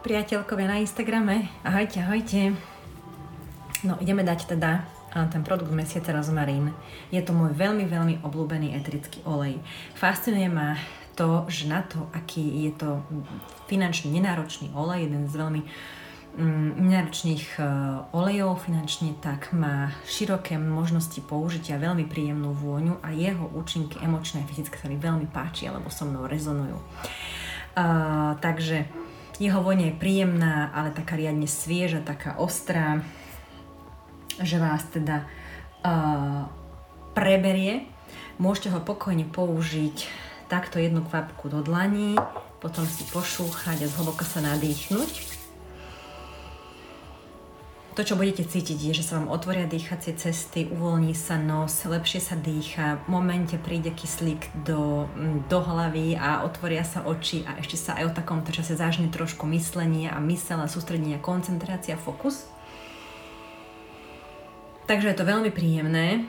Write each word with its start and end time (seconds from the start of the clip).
priateľkovia 0.00 0.66
na 0.66 0.76
Instagrame. 0.80 1.48
Ahojte, 1.64 2.00
ahojte. 2.00 2.56
No, 3.84 3.96
ideme 4.00 4.24
dať 4.24 4.56
teda 4.56 4.84
ten 5.32 5.42
produkt 5.42 5.72
mesiaca 5.72 6.12
rozmarín. 6.14 6.72
Je 7.12 7.20
to 7.20 7.36
môj 7.36 7.52
veľmi, 7.56 7.84
veľmi 7.84 8.14
obľúbený 8.24 8.76
eterický 8.76 9.20
olej. 9.26 9.60
Fascinuje 9.96 10.48
ma 10.48 10.76
to, 11.18 11.44
že 11.50 11.68
na 11.68 11.84
to, 11.84 12.08
aký 12.16 12.70
je 12.70 12.72
to 12.76 13.04
finančne 13.68 14.08
nenáročný 14.14 14.72
olej, 14.72 15.08
jeden 15.08 15.28
z 15.28 15.34
veľmi 15.36 15.62
Mm, 16.30 16.86
nenáročných 16.86 17.58
e, 17.58 17.62
olejov 18.14 18.62
finančne, 18.62 19.18
tak 19.18 19.50
má 19.50 19.90
široké 20.06 20.62
možnosti 20.62 21.18
použitia, 21.26 21.74
veľmi 21.74 22.06
príjemnú 22.06 22.54
vôňu 22.54 23.02
a 23.02 23.10
jeho 23.10 23.50
účinky 23.50 23.98
emočné 23.98 24.46
a 24.46 24.48
fyzické 24.48 24.78
sa 24.78 24.86
mi 24.86 24.94
veľmi 24.94 25.26
páči, 25.26 25.66
alebo 25.66 25.90
so 25.90 26.06
mnou 26.06 26.30
rezonujú. 26.30 26.78
Uh, 27.70 28.34
takže 28.42 28.82
jeho 29.40 29.64
vôňa 29.64 29.90
je 29.90 30.00
príjemná, 30.00 30.68
ale 30.76 30.92
taká 30.92 31.16
riadne 31.16 31.48
svieža, 31.48 32.04
taká 32.04 32.36
ostrá, 32.36 33.00
že 34.36 34.60
vás 34.60 34.84
teda 34.92 35.24
uh, 35.80 36.44
preberie. 37.16 37.88
Môžete 38.36 38.68
ho 38.76 38.84
pokojne 38.84 39.24
použiť 39.24 40.06
takto 40.52 40.76
jednu 40.76 41.00
kvapku 41.08 41.48
do 41.48 41.64
dlaní, 41.64 42.20
potom 42.60 42.84
si 42.84 43.08
pošúchať 43.08 43.88
a 43.88 43.90
zhlboka 43.90 44.28
sa 44.28 44.44
nadýchnuť 44.44 45.39
to, 48.00 48.16
čo 48.16 48.16
budete 48.16 48.48
cítiť, 48.48 48.80
je, 48.80 48.92
že 48.96 49.04
sa 49.04 49.20
vám 49.20 49.28
otvoria 49.28 49.68
dýchacie 49.68 50.16
cesty, 50.16 50.64
uvoľní 50.72 51.12
sa 51.12 51.36
nos, 51.36 51.84
lepšie 51.84 52.16
sa 52.16 52.32
dýcha, 52.32 53.04
v 53.04 53.12
momente 53.12 53.60
príde 53.60 53.92
kyslík 53.92 54.64
do, 54.64 55.04
mm, 55.12 55.52
do 55.52 55.60
hlavy 55.60 56.16
a 56.16 56.40
otvoria 56.48 56.80
sa 56.80 57.04
oči 57.04 57.44
a 57.44 57.60
ešte 57.60 57.76
sa 57.76 58.00
aj 58.00 58.08
o 58.08 58.16
takomto 58.16 58.56
čase 58.56 58.72
zažne 58.72 59.12
trošku 59.12 59.44
myslenie 59.52 60.08
a 60.08 60.16
mysel 60.16 60.64
a 60.64 60.72
sústredenie, 60.72 61.20
koncentrácia, 61.20 62.00
fokus. 62.00 62.48
Takže 64.88 65.12
je 65.12 65.16
to 65.20 65.28
veľmi 65.28 65.52
príjemné. 65.52 66.24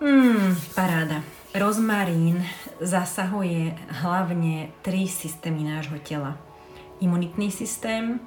Hmm, 0.00 0.56
paráda. 0.72 1.20
Rozmarín 1.52 2.40
zasahuje 2.80 3.76
hlavne 4.00 4.72
tri 4.80 5.04
systémy 5.04 5.68
nášho 5.68 6.00
tela. 6.00 6.40
Imunitný 7.04 7.52
systém, 7.52 8.24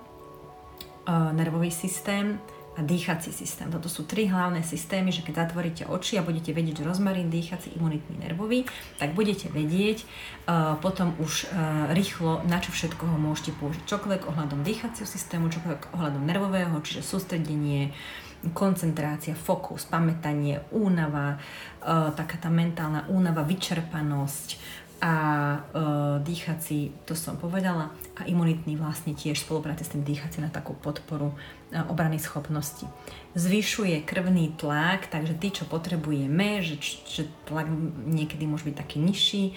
nervový 1.07 1.71
systém 1.71 2.39
a 2.79 2.81
dýchací 2.81 3.35
systém. 3.35 3.67
Toto 3.67 3.91
sú 3.91 4.07
tri 4.07 4.31
hlavné 4.31 4.63
systémy, 4.63 5.11
že 5.11 5.19
keď 5.19 5.51
zatvoríte 5.51 5.83
oči 5.91 6.15
a 6.15 6.23
budete 6.23 6.55
vedieť, 6.55 6.79
že 6.79 6.87
rozmarín, 6.87 7.27
dýchací, 7.27 7.75
imunitný, 7.75 8.23
nervový, 8.23 8.63
tak 8.95 9.11
budete 9.19 9.51
vedieť 9.51 10.07
uh, 10.47 10.79
potom 10.79 11.11
už 11.19 11.51
uh, 11.51 11.91
rýchlo, 11.91 12.39
na 12.47 12.63
čo 12.63 12.71
všetko 12.71 13.03
ho 13.03 13.17
môžete 13.19 13.51
použiť. 13.59 13.83
Čokoľvek 13.83 14.31
ohľadom 14.31 14.63
dýchacieho 14.63 15.03
systému, 15.03 15.51
čokoľvek 15.51 15.91
ohľadom 15.91 16.23
nervového, 16.23 16.79
čiže 16.79 17.03
sústredenie, 17.03 17.91
koncentrácia, 18.55 19.35
fokus, 19.35 19.83
pamätanie, 19.83 20.63
únava, 20.71 21.35
uh, 21.83 22.15
taká 22.15 22.39
tá 22.39 22.47
mentálna 22.47 23.03
únava, 23.11 23.43
vyčerpanosť, 23.43 24.55
a 24.99 25.13
e, 25.15 25.59
dýchací, 26.23 26.91
to 27.07 27.15
som 27.15 27.39
povedala, 27.39 27.95
a 28.19 28.27
imunitný 28.27 28.75
vlastne 28.75 29.15
tiež 29.15 29.47
spolupráci 29.47 29.87
s 29.87 29.95
tým 29.95 30.03
dýchací 30.03 30.43
na 30.43 30.51
takú 30.51 30.75
podporu 30.75 31.31
e, 31.71 31.79
obrany 31.87 32.19
schopnosti. 32.19 32.83
Zvyšuje 33.31 34.03
krvný 34.03 34.59
tlak, 34.59 35.07
takže 35.07 35.39
tí, 35.39 35.55
čo 35.55 35.63
potrebujeme, 35.63 36.59
že, 36.59 36.75
že 37.07 37.23
tlak 37.47 37.71
niekedy 38.11 38.43
môže 38.43 38.67
byť 38.67 38.75
taký 38.75 38.99
nižší, 38.99 39.55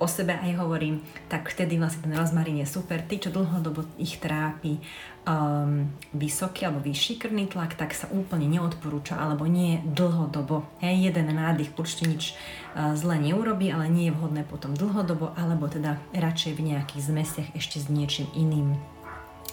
o 0.00 0.08
sebe 0.08 0.32
aj 0.32 0.56
hovorím, 0.56 1.04
tak 1.28 1.52
vtedy 1.52 1.76
vlastne 1.76 2.08
ten 2.08 2.16
rozmarín 2.16 2.56
je 2.64 2.66
super. 2.66 3.04
Tí, 3.04 3.20
čo 3.20 3.28
dlhodobo 3.28 3.84
ich 4.00 4.16
trápi 4.16 4.80
um, 5.28 5.92
vysoký 6.16 6.64
alebo 6.64 6.80
vyšší 6.80 7.20
krvný 7.20 7.52
tlak, 7.52 7.76
tak 7.76 7.92
sa 7.92 8.08
úplne 8.08 8.48
neodporúča 8.48 9.20
alebo 9.20 9.44
nie 9.44 9.84
dlhodobo. 9.84 10.64
Hej, 10.80 11.12
jeden 11.12 11.28
nádych 11.36 11.76
určite 11.76 12.04
nič 12.08 12.24
uh, 12.32 12.96
zle 12.96 13.20
neurobi, 13.20 13.68
ale 13.68 13.92
nie 13.92 14.08
je 14.08 14.16
vhodné 14.16 14.48
potom 14.48 14.72
dlhodobo 14.72 15.36
alebo 15.36 15.68
teda 15.68 16.00
radšej 16.16 16.56
v 16.56 16.74
nejakých 16.74 17.02
zmesiach 17.04 17.48
ešte 17.52 17.84
s 17.84 17.86
niečím 17.92 18.26
iným 18.32 18.80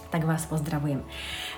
tak 0.08 0.24
vás 0.24 0.48
pozdravujem. 0.48 1.04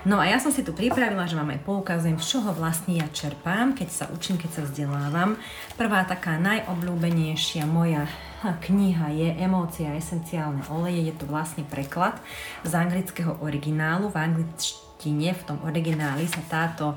No 0.09 0.17
a 0.17 0.25
ja 0.25 0.41
som 0.41 0.49
si 0.49 0.65
tu 0.65 0.73
pripravila, 0.73 1.29
že 1.29 1.37
vám 1.37 1.53
aj 1.53 1.61
poukazujem, 1.69 2.17
z 2.17 2.25
čoho 2.37 2.49
vlastne 2.57 2.97
ja 2.97 3.05
čerpám, 3.13 3.77
keď 3.77 3.89
sa 3.93 4.05
učím, 4.09 4.41
keď 4.41 4.49
sa 4.49 4.61
vzdelávam. 4.65 5.37
Prvá 5.77 6.01
taká 6.01 6.41
najobľúbenejšia 6.41 7.69
moja 7.69 8.09
kniha 8.41 9.11
je 9.11 9.29
Emócia 9.39 9.91
a 9.91 9.99
esenciálne 9.99 10.63
oleje. 10.71 11.11
Je 11.11 11.15
to 11.15 11.27
vlastne 11.27 11.67
preklad 11.67 12.15
z 12.63 12.71
anglického 12.71 13.39
originálu. 13.43 14.07
V 14.09 14.17
angličtine, 14.17 15.35
v 15.35 15.43
tom 15.43 15.57
origináli 15.67 16.25
sa 16.27 16.41
táto, 16.47 16.95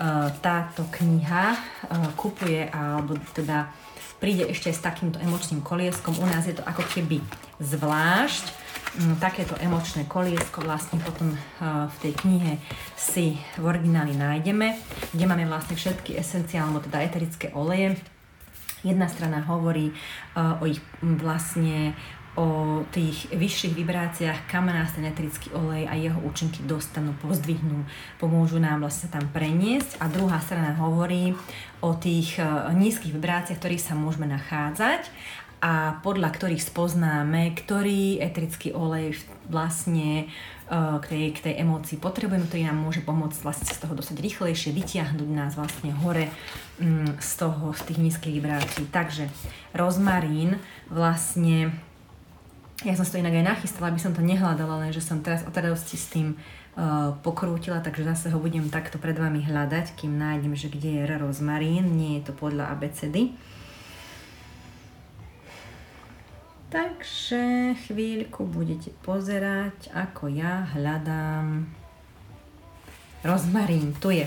e, 0.00 0.08
táto 0.40 0.88
kniha 0.88 1.46
e, 1.52 1.58
kupuje, 2.16 2.68
alebo 2.72 3.20
teda 3.36 3.68
príde 4.20 4.48
ešte 4.48 4.72
s 4.72 4.80
takýmto 4.80 5.20
emočným 5.20 5.60
kolieskom. 5.60 6.16
U 6.16 6.26
nás 6.28 6.48
je 6.48 6.56
to 6.56 6.64
ako 6.64 6.84
keby 6.88 7.20
zvlášť 7.60 8.60
Mm, 8.90 9.22
takéto 9.22 9.54
emočné 9.62 10.02
koliesko 10.10 10.66
vlastne 10.66 10.98
potom 10.98 11.30
v 11.62 11.96
tej 12.02 12.12
knihe 12.26 12.58
si 12.98 13.38
v 13.54 13.62
origináli 13.62 14.18
nájdeme, 14.18 14.74
kde 15.14 15.24
máme 15.30 15.46
vlastne 15.46 15.78
všetky 15.78 16.18
esenciálne, 16.18 16.82
teda 16.82 16.98
eterické 16.98 17.54
oleje. 17.54 17.94
Jedna 18.80 19.08
strana 19.08 19.44
hovorí 19.44 19.92
o 20.36 20.64
ich 20.64 20.80
vlastne 21.02 21.92
o 22.38 22.80
tých 22.94 23.26
vyšších 23.34 23.74
vibráciách, 23.74 24.46
kam 24.46 24.70
nás 24.70 24.94
ten 24.94 25.02
eterický 25.02 25.50
olej 25.50 25.90
a 25.90 25.98
jeho 25.98 26.14
účinky 26.22 26.62
dostanú, 26.62 27.10
pozdvihnú, 27.18 27.82
pomôžu 28.22 28.62
nám 28.62 28.86
vlastne 28.86 29.10
tam 29.10 29.26
preniesť. 29.34 29.98
A 29.98 30.06
druhá 30.06 30.38
strana 30.38 30.78
hovorí 30.78 31.34
o 31.82 31.90
tých 31.98 32.38
nízkych 32.70 33.12
vibráciách, 33.12 33.58
ktorých 33.58 33.82
sa 33.82 33.98
môžeme 33.98 34.30
nachádzať 34.30 35.10
a 35.60 36.00
podľa 36.00 36.32
ktorých 36.32 36.64
spoznáme, 36.64 37.52
ktorý 37.52 38.16
eterický 38.16 38.72
olej 38.72 39.20
vlastne 39.44 40.32
uh, 40.72 40.96
k 41.04 41.04
tej, 41.04 41.24
k 41.36 41.38
tej 41.44 41.54
emócii 41.60 42.00
potrebujeme, 42.00 42.48
ktorý 42.48 42.72
nám 42.72 42.80
môže 42.80 43.04
pomôcť 43.04 43.44
vlastne 43.44 43.68
z 43.68 43.76
toho 43.84 43.92
dosať 43.92 44.24
rýchlejšie, 44.24 44.72
vytiahnuť 44.72 45.28
nás 45.28 45.52
vlastne 45.60 45.92
hore 46.00 46.32
um, 46.80 47.04
z 47.20 47.30
toho, 47.36 47.76
z 47.76 47.92
tých 47.92 47.98
nízkych 48.00 48.34
vibrácií. 48.40 48.88
Takže 48.88 49.28
rozmarín 49.76 50.56
vlastne 50.88 51.76
ja 52.80 52.96
som 52.96 53.04
si 53.04 53.12
to 53.12 53.20
inak 53.20 53.36
aj 53.36 53.44
nachystala, 53.44 53.92
aby 53.92 54.00
som 54.00 54.16
to 54.16 54.24
nehľadala, 54.24 54.88
lenže 54.88 55.04
som 55.04 55.20
teraz 55.20 55.44
od 55.44 55.52
radosti 55.52 56.00
s 56.00 56.08
tým 56.08 56.40
uh, 56.40 57.12
pokrútila, 57.20 57.84
takže 57.84 58.08
zase 58.08 58.32
ho 58.32 58.40
budem 58.40 58.72
takto 58.72 58.96
pred 58.96 59.12
vami 59.12 59.44
hľadať, 59.44 59.92
kým 60.00 60.16
nájdem, 60.16 60.56
že 60.56 60.72
kde 60.72 61.04
je 61.04 61.20
rozmarín, 61.20 62.00
nie 62.00 62.16
je 62.16 62.28
to 62.28 62.32
podľa 62.32 62.72
abecedy. 62.72 63.36
Takže 66.70 67.74
chvíľku 67.90 68.46
budete 68.46 68.94
pozerať, 69.02 69.90
ako 69.90 70.30
ja 70.30 70.70
hľadám 70.70 71.66
rozmarín. 73.26 73.90
Tu 73.98 74.22
je. 74.22 74.26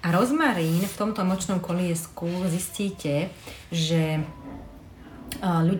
A 0.00 0.08
rozmarín 0.08 0.80
v 0.80 0.96
tomto 0.96 1.28
močnom 1.28 1.60
koliesku 1.60 2.24
zistíte, 2.48 3.28
že 3.68 4.24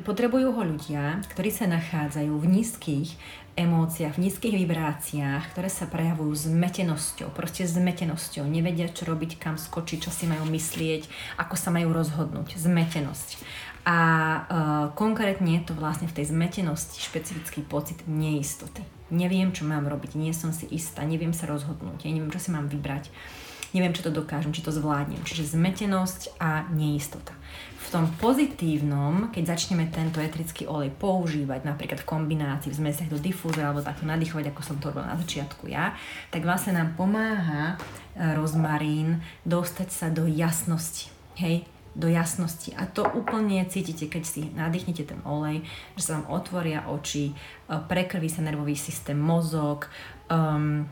potrebujú 0.04 0.52
ho 0.52 0.62
ľudia, 0.64 1.24
ktorí 1.32 1.48
sa 1.48 1.64
nachádzajú 1.72 2.36
v 2.36 2.46
nízkych 2.52 3.16
emóciách, 3.56 4.20
v 4.20 4.28
nízkych 4.28 4.60
vibráciách, 4.60 5.56
ktoré 5.56 5.72
sa 5.72 5.88
prejavujú 5.88 6.52
zmetenosťou, 6.52 7.32
proste 7.32 7.64
zmetenosťou, 7.64 8.44
nevedia, 8.44 8.92
čo 8.92 9.08
robiť, 9.08 9.40
kam 9.40 9.56
skočiť, 9.56 10.04
čo 10.04 10.10
si 10.12 10.28
majú 10.28 10.44
myslieť, 10.52 11.08
ako 11.40 11.54
sa 11.56 11.72
majú 11.72 11.96
rozhodnúť, 11.96 12.60
zmetenosť. 12.60 13.40
A 13.84 13.98
uh, 14.00 14.86
konkrétne 14.96 15.60
je 15.60 15.68
to 15.68 15.76
vlastne 15.76 16.08
v 16.08 16.16
tej 16.16 16.32
zmetenosti 16.32 17.04
špecifický 17.04 17.60
pocit 17.60 18.00
neistoty. 18.08 18.80
Neviem, 19.12 19.52
čo 19.52 19.68
mám 19.68 19.84
robiť, 19.84 20.16
nie 20.16 20.32
som 20.32 20.56
si 20.56 20.64
istá, 20.72 21.04
neviem 21.04 21.36
sa 21.36 21.44
rozhodnúť, 21.44 22.08
ja 22.08 22.10
neviem, 22.10 22.32
čo 22.32 22.40
si 22.40 22.48
mám 22.48 22.72
vybrať, 22.72 23.12
neviem, 23.76 23.92
čo 23.92 24.00
to 24.00 24.14
dokážem, 24.14 24.56
či 24.56 24.64
to 24.64 24.72
zvládnem. 24.72 25.20
Čiže 25.20 25.52
zmetenosť 25.52 26.40
a 26.40 26.64
neistota. 26.72 27.36
V 27.84 27.92
tom 27.92 28.08
pozitívnom, 28.16 29.28
keď 29.28 29.52
začneme 29.52 29.92
tento 29.92 30.16
etrický 30.16 30.64
olej 30.64 30.88
používať 30.96 31.68
napríklad 31.68 32.00
v 32.00 32.08
kombinácii 32.08 32.72
v 32.72 32.80
zmesiach 32.80 33.12
do 33.12 33.20
difúzora 33.20 33.68
alebo 33.68 33.84
takto 33.84 34.08
nadýchovať, 34.08 34.48
ako 34.48 34.60
som 34.64 34.80
to 34.80 34.88
robila 34.88 35.12
na 35.12 35.20
začiatku 35.20 35.68
ja, 35.68 35.92
tak 36.32 36.48
vlastne 36.48 36.80
nám 36.80 36.96
pomáha 36.96 37.76
e, 38.16 38.32
rozmarín 38.32 39.20
dostať 39.44 39.88
sa 39.92 40.06
do 40.08 40.24
jasnosti. 40.24 41.12
Hej, 41.36 41.68
do 41.94 42.10
jasnosti. 42.10 42.74
A 42.74 42.90
to 42.90 43.06
úplne 43.06 43.62
cítite, 43.70 44.10
keď 44.10 44.22
si 44.26 44.50
nadýchnete 44.50 45.06
ten 45.06 45.22
olej, 45.22 45.62
že 45.94 46.02
sa 46.02 46.18
vám 46.18 46.26
otvoria 46.34 46.90
oči, 46.90 47.30
e, 47.30 47.34
prekrví 47.70 48.26
sa 48.26 48.42
nervový 48.42 48.74
systém, 48.74 49.14
mozog, 49.14 49.86
um, 50.26 50.84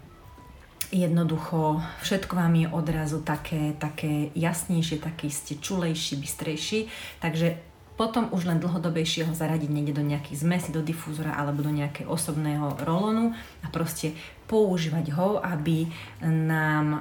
jednoducho 0.92 1.82
všetko 2.06 2.32
vám 2.36 2.54
je 2.54 2.66
odrazu 2.70 3.18
také, 3.24 3.74
také 3.80 4.30
jasnejšie, 4.36 5.00
taký 5.00 5.32
ste 5.32 5.58
čulejší, 5.58 6.20
bystrejší. 6.20 6.86
Takže 7.18 7.72
Potom 7.92 8.32
už 8.32 8.48
len 8.48 8.56
dlhodobejšie 8.56 9.28
ho 9.28 9.34
zaradiť 9.36 9.68
niekde 9.68 10.00
do 10.00 10.04
nejakých 10.04 10.42
zmesí, 10.42 10.72
do 10.72 10.80
difúzora 10.80 11.36
alebo 11.36 11.60
do 11.60 11.68
nejakého 11.68 12.08
osobného 12.08 12.80
rolonu 12.88 13.36
a 13.60 13.66
proste 13.68 14.16
používať 14.48 15.12
ho, 15.12 15.36
aby 15.38 15.92
nám 16.24 16.86
e, 16.88 16.98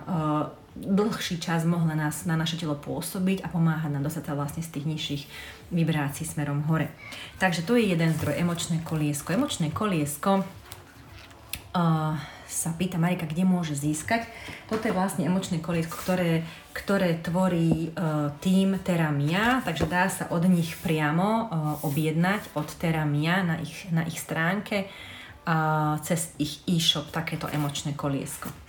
dlhší 0.76 1.44
čas 1.44 1.68
mohla 1.68 1.96
nás, 1.96 2.24
na 2.24 2.40
naše 2.40 2.56
telo 2.56 2.80
pôsobiť 2.80 3.44
a 3.44 3.52
pomáhať 3.52 3.92
nám 3.92 4.08
dostať 4.08 4.24
sa 4.24 4.38
vlastne 4.40 4.64
z 4.64 4.72
tých 4.72 4.86
nižších 4.88 5.24
vibrácií 5.76 6.24
smerom 6.24 6.64
hore. 6.72 6.88
Takže 7.40 7.68
to 7.68 7.76
je 7.76 7.92
jeden 7.92 8.16
zdroj, 8.16 8.40
emočné 8.40 8.80
koliesko. 8.88 9.36
Emočné 9.36 9.68
koliesko 9.76 10.48
uh, 11.76 12.16
sa 12.48 12.70
pýta 12.76 12.96
Marika, 13.00 13.28
kde 13.28 13.44
môže 13.44 13.76
získať. 13.76 14.28
Toto 14.72 14.88
je 14.88 14.96
vlastne 14.96 15.28
emočné 15.28 15.60
koliesko, 15.60 15.96
ktoré, 15.96 16.48
ktoré 16.72 17.20
tvorí 17.20 17.92
uh, 17.92 18.32
tým 18.40 18.80
Teramia, 18.80 19.60
takže 19.68 19.92
dá 19.92 20.08
sa 20.08 20.32
od 20.32 20.48
nich 20.48 20.76
priamo 20.80 21.28
uh, 21.28 21.48
objednať 21.84 22.56
od 22.56 22.68
Teramia 22.80 23.44
na 23.44 23.60
ich, 23.60 23.92
na 23.92 24.08
ich 24.08 24.20
stránke 24.20 24.88
uh, 24.88 26.00
cez 26.04 26.32
ich 26.40 26.64
e-shop 26.68 27.12
takéto 27.12 27.52
emočné 27.52 27.92
koliesko. 27.92 28.61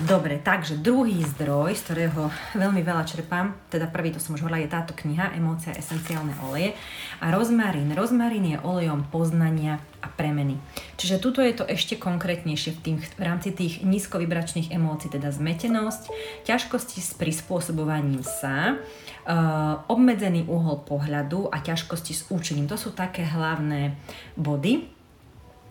Dobre, 0.00 0.40
takže 0.40 0.80
druhý 0.80 1.20
zdroj, 1.36 1.76
z 1.76 1.84
ktorého 1.84 2.32
veľmi 2.56 2.80
veľa 2.80 3.04
čerpám, 3.04 3.52
teda 3.68 3.84
prvý, 3.84 4.16
to 4.16 4.16
som 4.16 4.32
už 4.32 4.40
hovorila, 4.40 4.64
je 4.64 4.72
táto 4.72 4.96
kniha 4.96 5.36
Emócia 5.36 5.76
esenciálne 5.76 6.32
oleje 6.40 6.72
a 7.20 7.28
rozmarín. 7.28 7.92
Rozmarín 7.92 8.48
je 8.48 8.56
olejom 8.64 9.04
poznania 9.12 9.76
a 10.00 10.08
premeny. 10.08 10.56
Čiže 10.96 11.20
tuto 11.20 11.44
je 11.44 11.52
to 11.52 11.68
ešte 11.68 12.00
konkrétnejšie 12.00 12.72
v, 12.72 12.80
tým, 12.80 12.96
v 12.96 13.20
rámci 13.20 13.52
tých 13.52 13.84
nízkovibračných 13.84 14.72
emócií, 14.72 15.12
teda 15.12 15.28
zmetenosť, 15.36 16.08
ťažkosti 16.48 17.04
s 17.04 17.12
prispôsobovaním 17.20 18.24
sa, 18.24 18.80
uh, 18.80 19.84
obmedzený 19.84 20.48
uhol 20.48 20.80
pohľadu 20.80 21.52
a 21.52 21.60
ťažkosti 21.60 22.12
s 22.16 22.22
účením. 22.32 22.64
To 22.72 22.80
sú 22.80 22.96
také 22.96 23.28
hlavné 23.28 24.00
body 24.40 24.99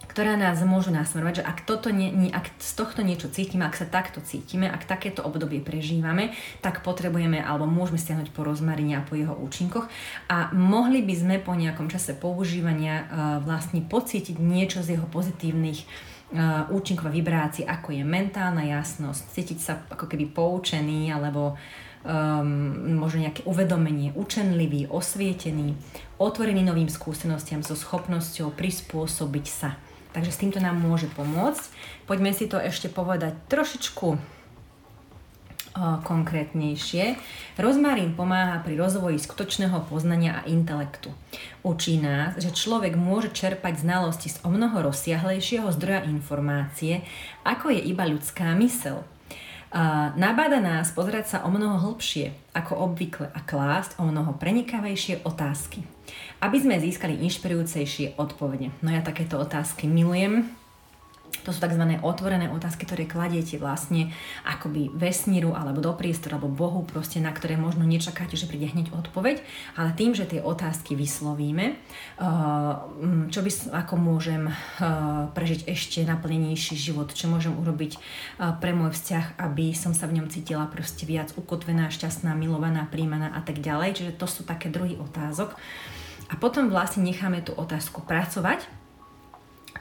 ktoré 0.09 0.33
nás 0.33 0.57
môžu 0.65 0.89
nasmerovať, 0.89 1.39
že 1.39 1.43
ak, 1.45 1.69
toto 1.69 1.93
nie, 1.93 2.09
nie, 2.09 2.33
ak 2.33 2.49
z 2.57 2.71
tohto 2.73 3.05
niečo 3.05 3.29
cítime, 3.29 3.69
ak 3.69 3.77
sa 3.77 3.85
takto 3.85 4.25
cítime, 4.25 4.65
ak 4.65 4.89
takéto 4.89 5.21
obdobie 5.21 5.61
prežívame, 5.61 6.33
tak 6.65 6.81
potrebujeme 6.81 7.37
alebo 7.37 7.69
môžeme 7.69 8.01
stiahnuť 8.01 8.33
po 8.33 8.41
rozmarine 8.41 8.97
a 8.97 9.05
po 9.05 9.13
jeho 9.13 9.37
účinkoch 9.37 9.85
a 10.25 10.49
mohli 10.57 11.05
by 11.05 11.13
sme 11.13 11.35
po 11.37 11.53
nejakom 11.53 11.93
čase 11.93 12.17
používania 12.17 13.05
uh, 13.05 13.05
vlastne 13.45 13.85
pocítiť 13.85 14.41
niečo 14.41 14.81
z 14.81 14.97
jeho 14.97 15.05
pozitívnych 15.05 15.85
uh, 15.85 16.65
účinkov 16.73 17.13
a 17.13 17.15
vibrácií, 17.15 17.69
ako 17.69 17.93
je 17.93 18.01
mentálna 18.01 18.65
jasnosť, 18.65 19.21
cítiť 19.29 19.59
sa 19.61 19.85
ako 19.93 20.09
keby 20.09 20.33
poučený 20.33 21.13
alebo 21.13 21.53
um, 22.03 22.97
možno 22.97 23.29
nejaké 23.29 23.45
uvedomenie, 23.45 24.09
učenlivý, 24.17 24.89
osvietený, 24.89 25.77
otvorený 26.17 26.65
novým 26.65 26.89
skúsenostiam 26.89 27.61
so 27.61 27.77
schopnosťou 27.77 28.57
prispôsobiť 28.57 29.47
sa. 29.47 29.77
Takže 30.09 30.31
s 30.33 30.41
týmto 30.41 30.57
nám 30.57 30.81
môže 30.81 31.05
pomôcť. 31.13 31.69
Poďme 32.09 32.33
si 32.33 32.49
to 32.49 32.57
ešte 32.57 32.89
povedať 32.89 33.37
trošičku 33.45 34.17
konkrétnejšie. 35.79 37.15
Rozmarín 37.55 38.17
pomáha 38.17 38.59
pri 38.65 38.75
rozvoji 38.75 39.21
skutočného 39.21 39.85
poznania 39.87 40.41
a 40.41 40.47
intelektu. 40.49 41.13
Učí 41.63 42.01
nás, 42.01 42.35
že 42.41 42.51
človek 42.51 42.97
môže 42.97 43.31
čerpať 43.31 43.85
znalosti 43.85 44.33
z 44.33 44.41
o 44.43 44.49
mnoho 44.49 44.89
rozsiahlejšieho 44.89 45.69
zdroja 45.71 46.03
informácie, 46.09 47.05
ako 47.45 47.71
je 47.71 47.81
iba 47.85 48.03
ľudská 48.03 48.51
mysel. 48.59 49.05
Nabáda 50.17 50.57
nás 50.57 50.89
pozerať 50.89 51.37
sa 51.37 51.37
o 51.45 51.53
mnoho 51.53 51.77
hlbšie, 51.77 52.33
ako 52.57 52.89
obvykle, 52.89 53.29
a 53.29 53.39
klásť 53.45 54.01
o 54.01 54.09
mnoho 54.09 54.33
prenikavejšie 54.35 55.21
otázky 55.21 55.85
aby 56.39 56.57
sme 56.59 56.81
získali 56.81 57.19
inšpirujúcejšie 57.25 58.19
odpovede. 58.19 58.71
No 58.79 58.89
ja 58.93 59.01
takéto 59.03 59.39
otázky 59.39 59.89
milujem, 59.89 60.47
to 61.45 61.53
sú 61.55 61.59
tzv. 61.61 61.83
otvorené 62.01 62.49
otázky, 62.51 62.83
ktoré 62.83 63.03
kladiete 63.05 63.61
vlastne 63.61 64.11
akoby 64.43 64.91
vesmíru 64.91 65.55
alebo 65.55 65.79
do 65.79 65.93
priestoru 65.95 66.37
alebo 66.37 66.51
Bohu, 66.51 66.81
proste, 66.83 67.21
na 67.23 67.31
ktoré 67.31 67.55
možno 67.55 67.85
nečakáte, 67.85 68.35
že 68.35 68.49
príde 68.49 68.69
hneď 68.69 68.91
odpoveď, 68.91 69.41
ale 69.77 69.95
tým, 69.95 70.17
že 70.17 70.27
tie 70.27 70.41
otázky 70.43 70.97
vyslovíme, 70.97 71.77
uh, 72.19 72.85
čo 73.31 73.39
by, 73.45 73.49
ako 73.85 73.95
môžem 73.97 74.49
uh, 74.49 75.29
prežiť 75.31 75.69
ešte 75.69 75.99
naplnenejší 76.03 76.75
život, 76.75 77.13
čo 77.13 77.31
môžem 77.31 77.55
urobiť 77.55 77.97
uh, 77.97 78.57
pre 78.57 78.73
môj 78.75 78.93
vzťah, 78.97 79.39
aby 79.39 79.71
som 79.77 79.93
sa 79.95 80.09
v 80.09 80.21
ňom 80.21 80.27
cítila 80.33 80.67
proste 80.67 81.05
viac 81.05 81.31
ukotvená, 81.37 81.93
šťastná, 81.93 82.35
milovaná, 82.35 82.89
príjmaná 82.89 83.31
a 83.33 83.41
tak 83.45 83.61
ďalej. 83.63 84.01
Čiže 84.01 84.11
to 84.17 84.27
sú 84.27 84.41
také 84.43 84.67
druhy 84.69 84.97
otázok. 84.97 85.55
A 86.29 86.37
potom 86.37 86.69
vlastne 86.69 87.01
necháme 87.01 87.41
tú 87.41 87.57
otázku 87.57 88.05
pracovať. 88.05 88.79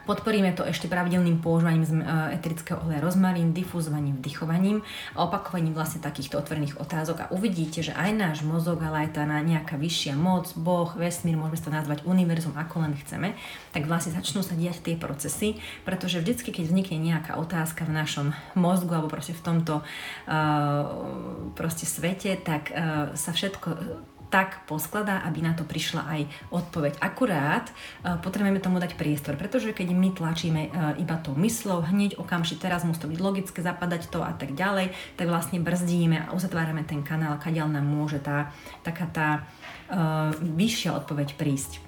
Podporíme 0.09 0.57
to 0.57 0.65
ešte 0.65 0.89
pravidelným 0.89 1.37
používaním 1.37 1.85
e, 1.85 2.05
eterického 2.33 2.81
oleja 2.81 2.97
rozmarín, 2.97 3.53
difúzovaním, 3.53 4.17
vdychovaním 4.17 4.81
a 5.13 5.29
opakovaním 5.29 5.77
vlastne 5.77 6.01
takýchto 6.01 6.41
otvorených 6.41 6.81
otázok 6.81 7.17
a 7.21 7.29
uvidíte, 7.29 7.85
že 7.85 7.93
aj 7.93 8.17
náš 8.17 8.37
mozog, 8.41 8.81
ale 8.81 9.05
aj 9.05 9.21
tá 9.21 9.29
nejaká 9.29 9.77
vyššia 9.77 10.17
moc, 10.17 10.49
Boh, 10.57 10.89
vesmír, 10.97 11.37
môžeme 11.37 11.61
to 11.61 11.69
nazvať 11.69 12.01
univerzum, 12.09 12.57
ako 12.57 12.89
len 12.89 12.97
chceme, 12.97 13.37
tak 13.69 13.85
vlastne 13.85 14.17
začnú 14.17 14.41
sa 14.41 14.57
diať 14.57 14.81
tie 14.81 14.97
procesy, 14.97 15.61
pretože 15.85 16.25
vždycky, 16.25 16.49
keď 16.57 16.73
vznikne 16.73 16.97
nejaká 16.97 17.37
otázka 17.37 17.85
v 17.85 17.93
našom 17.93 18.27
mozgu 18.57 18.97
alebo 18.97 19.13
proste 19.13 19.37
v 19.37 19.45
tomto 19.45 19.85
uh, 19.85 19.85
proste 21.53 21.85
svete, 21.85 22.33
tak 22.41 22.73
uh, 22.73 23.13
sa 23.13 23.29
všetko 23.29 23.69
tak 24.29 24.63
poskladá, 24.69 25.25
aby 25.25 25.41
na 25.41 25.57
to 25.57 25.65
prišla 25.65 26.05
aj 26.05 26.21
odpoveď. 26.53 27.01
Akurát 27.01 27.69
uh, 27.69 28.21
potrebujeme 28.21 28.61
tomu 28.61 28.77
dať 28.77 28.95
priestor, 28.95 29.35
pretože 29.35 29.73
keď 29.73 29.91
my 29.93 30.09
tlačíme 30.13 30.61
uh, 30.69 30.71
iba 31.01 31.17
tou 31.17 31.33
myslou, 31.35 31.81
hneď 31.81 32.21
okamžite 32.21 32.61
teraz 32.61 32.85
musí 32.85 33.01
to 33.01 33.09
byť 33.09 33.19
logické, 33.19 33.59
zapadať 33.65 34.13
to 34.13 34.21
a 34.21 34.33
tak 34.37 34.53
ďalej, 34.53 34.93
tak 35.17 35.27
vlastne 35.27 35.57
brzdíme 35.59 36.29
a 36.29 36.31
uzatvárame 36.37 36.85
ten 36.85 37.01
kanál, 37.01 37.41
kadiaľ 37.41 37.73
nám 37.73 37.85
môže 37.89 38.21
tá 38.21 38.53
taká 38.85 39.05
tá 39.09 39.27
uh, 39.89 40.31
vyššia 40.37 40.93
odpoveď 40.93 41.35
prísť. 41.35 41.81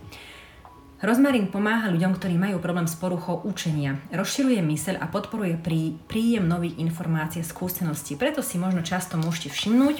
Rozmarín 1.01 1.49
pomáha 1.49 1.89
ľuďom, 1.89 2.13
ktorí 2.13 2.38
majú 2.38 2.61
problém 2.61 2.85
s 2.85 2.93
poruchou 2.93 3.41
učenia. 3.41 3.97
Rozširuje 4.13 4.61
myseľ 4.61 5.01
a 5.01 5.09
podporuje 5.09 5.57
prí, 5.57 5.97
príjem 6.05 6.45
nových 6.45 6.77
informácií 6.77 7.41
a 7.41 7.49
skúseností. 7.49 8.13
Preto 8.13 8.45
si 8.45 8.61
možno 8.61 8.85
často 8.85 9.17
môžete 9.17 9.49
všimnúť, 9.49 9.97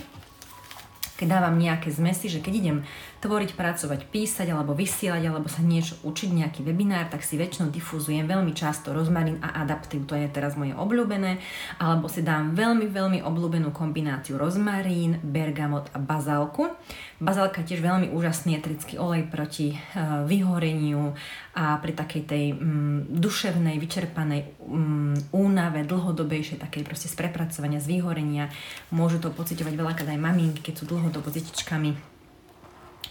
keď 1.22 1.38
dávam 1.38 1.62
nejaké 1.62 1.94
zmesy, 1.94 2.34
že 2.34 2.42
keď 2.42 2.54
idem 2.58 2.78
tvoriť, 3.22 3.54
pracovať, 3.54 4.10
písať 4.10 4.50
alebo 4.50 4.74
vysielať 4.74 5.24
alebo 5.30 5.46
sa 5.46 5.62
niečo 5.62 5.94
učiť, 6.02 6.30
nejaký 6.34 6.66
webinár, 6.66 7.14
tak 7.14 7.22
si 7.22 7.38
väčšinou 7.38 7.70
difúzujem 7.70 8.26
veľmi 8.26 8.52
často 8.58 8.92
rozmarín 8.92 9.38
a 9.46 9.62
adaptív, 9.62 10.10
to 10.10 10.18
je 10.18 10.26
teraz 10.26 10.58
moje 10.58 10.74
obľúbené, 10.74 11.38
alebo 11.78 12.10
si 12.10 12.26
dám 12.26 12.58
veľmi, 12.58 12.90
veľmi 12.90 13.20
obľúbenú 13.22 13.70
kombináciu 13.70 14.42
rozmarín, 14.42 15.22
bergamot 15.22 15.94
a 15.94 16.02
bazálku. 16.02 16.74
Bazálka 17.22 17.62
tiež 17.62 17.86
veľmi 17.86 18.10
úžasný 18.10 18.58
etrický 18.58 18.98
olej 18.98 19.30
proti 19.30 19.78
uh, 19.78 20.26
vyhoreniu 20.26 21.14
a 21.54 21.78
pri 21.78 21.94
takej 21.94 22.24
tej 22.26 22.46
um, 22.58 23.06
duševnej, 23.06 23.78
vyčerpanej 23.78 24.58
um, 24.66 25.14
únave, 25.30 25.86
dlhodobejšej, 25.86 26.58
takej 26.58 26.82
proste 26.82 27.06
z 27.06 27.16
prepracovania, 27.22 27.78
z 27.78 28.02
vyhorenia. 28.02 28.50
Môžu 28.90 29.22
to 29.22 29.30
pocitovať 29.30 29.78
veľakrát 29.78 30.10
aj 30.10 30.18
maminky, 30.18 30.66
keď 30.66 30.82
sú 30.82 30.90
dlhodobo 30.90 31.30
s 31.30 31.38
detičkami 31.38 32.11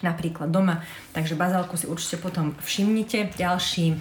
napríklad 0.01 0.49
doma. 0.49 0.85
Takže 1.13 1.37
bazálku 1.37 1.77
si 1.77 1.89
určite 1.89 2.21
potom 2.21 2.57
všimnite. 2.61 3.37
Ďalší 3.37 3.97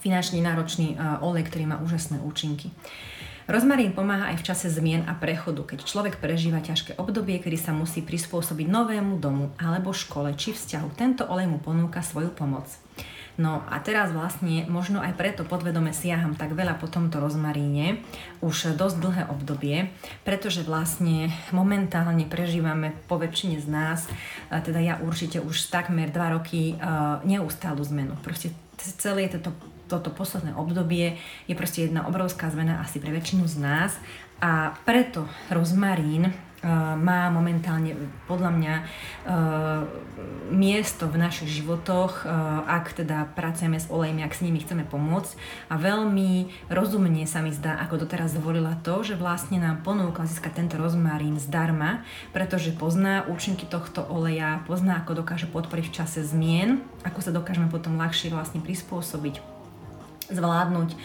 finančne 0.00 0.44
náročný 0.44 0.94
uh, 0.94 1.24
olej, 1.24 1.48
ktorý 1.48 1.64
má 1.66 1.76
úžasné 1.82 2.22
účinky. 2.22 2.70
Rozmarín 3.46 3.94
pomáha 3.94 4.34
aj 4.34 4.42
v 4.42 4.46
čase 4.50 4.66
zmien 4.66 5.06
a 5.06 5.14
prechodu, 5.14 5.62
keď 5.62 5.86
človek 5.86 6.18
prežíva 6.18 6.58
ťažké 6.58 6.98
obdobie, 6.98 7.38
kedy 7.38 7.54
sa 7.54 7.70
musí 7.70 8.02
prispôsobiť 8.02 8.66
novému 8.66 9.22
domu 9.22 9.54
alebo 9.62 9.94
škole 9.94 10.34
či 10.34 10.50
vzťahu. 10.50 10.88
Tento 10.98 11.22
olej 11.30 11.46
mu 11.46 11.62
ponúka 11.62 12.02
svoju 12.02 12.34
pomoc. 12.34 12.66
No 13.36 13.60
a 13.68 13.76
teraz 13.84 14.16
vlastne 14.16 14.64
možno 14.64 15.04
aj 15.04 15.12
preto 15.12 15.44
podvedome 15.44 15.92
siaham 15.92 16.32
tak 16.32 16.56
veľa 16.56 16.80
po 16.80 16.88
tomto 16.88 17.20
rozmaríne 17.20 18.00
už 18.40 18.80
dosť 18.80 18.96
dlhé 18.96 19.22
obdobie, 19.28 19.92
pretože 20.24 20.64
vlastne 20.64 21.28
momentálne 21.52 22.24
prežívame 22.24 22.96
po 23.04 23.20
väčšine 23.20 23.60
z 23.60 23.68
nás, 23.68 24.08
teda 24.48 24.80
ja 24.80 24.94
určite 25.04 25.44
už 25.44 25.68
takmer 25.68 26.08
2 26.08 26.34
roky 26.36 26.80
neustálu 27.28 27.84
zmenu. 27.84 28.16
Proste 28.24 28.56
celé 28.80 29.28
toto 29.28 29.52
toto 29.86 30.10
posledné 30.10 30.50
obdobie 30.58 31.14
je 31.46 31.54
proste 31.54 31.86
jedna 31.86 32.10
obrovská 32.10 32.50
zmena 32.50 32.82
asi 32.82 32.98
pre 32.98 33.14
väčšinu 33.14 33.46
z 33.46 33.56
nás 33.62 33.94
a 34.42 34.74
preto 34.82 35.30
rozmarín 35.46 36.34
má 36.96 37.28
momentálne 37.28 37.94
podľa 38.24 38.50
mňa 38.56 38.74
miesto 40.50 41.04
v 41.06 41.20
našich 41.20 41.62
životoch, 41.62 42.24
ak 42.64 42.96
teda 42.96 43.28
pracujeme 43.36 43.76
s 43.76 43.92
olejmi, 43.92 44.24
ak 44.24 44.34
s 44.34 44.42
nimi 44.42 44.64
chceme 44.64 44.88
pomôcť. 44.88 45.36
A 45.68 45.76
veľmi 45.76 46.48
rozumne 46.72 47.28
sa 47.28 47.44
mi 47.44 47.52
zdá, 47.52 47.76
ako 47.84 48.08
doteraz 48.08 48.34
zvolila 48.34 48.78
to, 48.80 49.04
že 49.04 49.20
vlastne 49.20 49.60
nám 49.60 49.84
ponúkla 49.84 50.24
získať 50.24 50.64
tento 50.64 50.76
rozmarín 50.80 51.36
zdarma, 51.36 52.02
pretože 52.32 52.72
pozná 52.72 53.28
účinky 53.28 53.68
tohto 53.68 54.02
oleja, 54.08 54.64
pozná, 54.64 55.04
ako 55.04 55.22
dokáže 55.22 55.46
podporiť 55.50 55.86
v 55.90 55.96
čase 55.96 56.20
zmien, 56.24 56.82
ako 57.04 57.20
sa 57.20 57.30
dokážeme 57.30 57.68
potom 57.68 58.00
ľahšie 58.00 58.32
vlastne 58.32 58.64
prispôsobiť 58.64 59.55
zvládnuť, 60.30 60.90
e, 60.92 60.96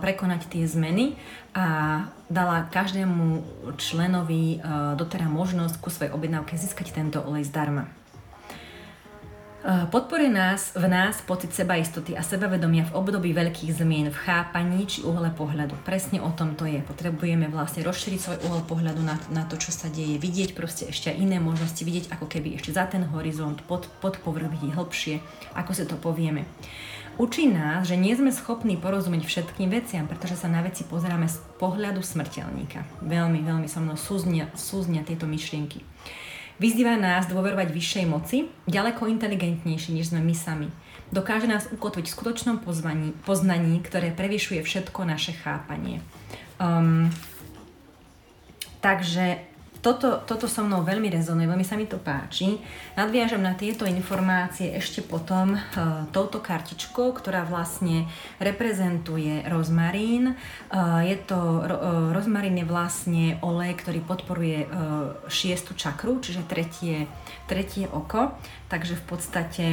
prekonať 0.00 0.48
tie 0.50 0.64
zmeny 0.66 1.18
a 1.52 1.66
dala 2.32 2.68
každému 2.72 3.44
členovi 3.76 4.56
e, 4.56 4.96
doterá 4.96 5.28
možnosť 5.28 5.74
ku 5.78 5.88
svojej 5.92 6.14
objednávke 6.14 6.56
získať 6.56 6.94
tento 6.94 7.20
olej 7.20 7.44
zdarma. 7.44 7.90
E, 9.62 9.86
podporuje 9.86 10.26
nás 10.26 10.74
v 10.74 10.90
nás 10.90 11.22
pocit 11.22 11.54
sebaistoty 11.54 12.18
a 12.18 12.26
sebavedomia 12.26 12.82
v 12.90 12.98
období 12.98 13.30
veľkých 13.30 13.78
zmien 13.78 14.10
v 14.10 14.18
chápaní 14.26 14.90
či 14.90 15.06
uhle 15.06 15.30
pohľadu. 15.30 15.78
Presne 15.86 16.18
o 16.18 16.34
tom 16.34 16.58
to 16.58 16.66
je. 16.66 16.82
Potrebujeme 16.82 17.46
vlastne 17.46 17.86
rozšíriť 17.86 18.18
svoj 18.18 18.38
uhol 18.50 18.66
pohľadu 18.66 18.98
na, 19.06 19.22
na 19.30 19.46
to, 19.46 19.54
čo 19.54 19.70
sa 19.70 19.86
deje, 19.86 20.18
vidieť 20.18 20.58
proste 20.58 20.90
ešte 20.90 21.14
iné 21.14 21.38
možnosti, 21.38 21.78
vidieť 21.78 22.10
ako 22.10 22.26
keby 22.26 22.58
ešte 22.58 22.74
za 22.74 22.90
ten 22.90 23.06
horizont, 23.14 23.62
pod, 23.70 23.86
pod 24.02 24.18
povrch 24.18 24.50
vidieť 24.50 24.74
hlbšie, 24.74 25.22
ako 25.54 25.70
si 25.70 25.86
to 25.86 25.94
povieme. 25.94 26.42
Učí 27.20 27.44
nás, 27.44 27.84
že 27.84 28.00
nie 28.00 28.16
sme 28.16 28.32
schopní 28.32 28.80
porozumieť 28.80 29.28
všetkým 29.28 29.68
veciam, 29.68 30.08
pretože 30.08 30.40
sa 30.40 30.48
na 30.48 30.64
veci 30.64 30.80
pozeráme 30.88 31.28
z 31.28 31.36
pohľadu 31.60 32.00
smrteľníka. 32.00 33.04
Veľmi, 33.04 33.44
veľmi 33.44 33.68
so 33.68 33.84
mnou 33.84 34.00
súznia, 34.00 34.48
súznia 34.56 35.04
tieto 35.04 35.28
myšlienky. 35.28 35.84
Vyzýva 36.56 36.96
nás 36.96 37.28
dôverovať 37.28 37.68
vyššej 37.68 38.04
moci, 38.08 38.48
ďaleko 38.64 39.12
inteligentnejšie, 39.12 39.92
než 39.92 40.14
sme 40.14 40.24
my 40.24 40.32
sami. 40.32 40.68
Dokáže 41.12 41.44
nás 41.44 41.68
ukotviť 41.68 42.08
v 42.08 42.14
skutočnom 42.16 42.56
pozvaní, 42.64 43.12
poznaní, 43.28 43.84
ktoré 43.84 44.16
prevyšuje 44.16 44.64
všetko 44.64 45.04
naše 45.04 45.36
chápanie. 45.36 46.00
Um, 46.56 47.12
takže 48.80 49.51
toto, 49.82 50.22
toto 50.22 50.46
so 50.46 50.62
mnou 50.62 50.86
veľmi 50.86 51.10
rezonuje, 51.10 51.50
veľmi 51.50 51.66
sa 51.66 51.74
mi 51.74 51.90
to 51.90 51.98
páči. 51.98 52.62
Nadviažem 52.94 53.42
na 53.42 53.58
tieto 53.58 53.82
informácie 53.82 54.70
ešte 54.78 55.02
potom 55.02 55.58
uh, 55.58 56.06
touto 56.14 56.38
kartičkou, 56.38 57.10
ktorá 57.10 57.42
vlastne 57.42 58.06
reprezentuje 58.38 59.42
rozmarín. 59.50 60.38
Uh, 60.70 61.02
je 61.02 61.18
to, 61.18 61.66
uh, 61.66 62.14
rozmarín 62.14 62.62
je 62.62 62.66
vlastne 62.70 63.24
olej, 63.42 63.74
ktorý 63.82 64.00
podporuje 64.06 64.58
uh, 64.64 65.18
šiestu 65.26 65.74
čakru, 65.74 66.22
čiže 66.22 66.46
tretie, 66.46 67.10
tretie 67.50 67.90
oko. 67.90 68.38
Takže 68.70 68.94
v 68.94 69.04
podstate 69.04 69.64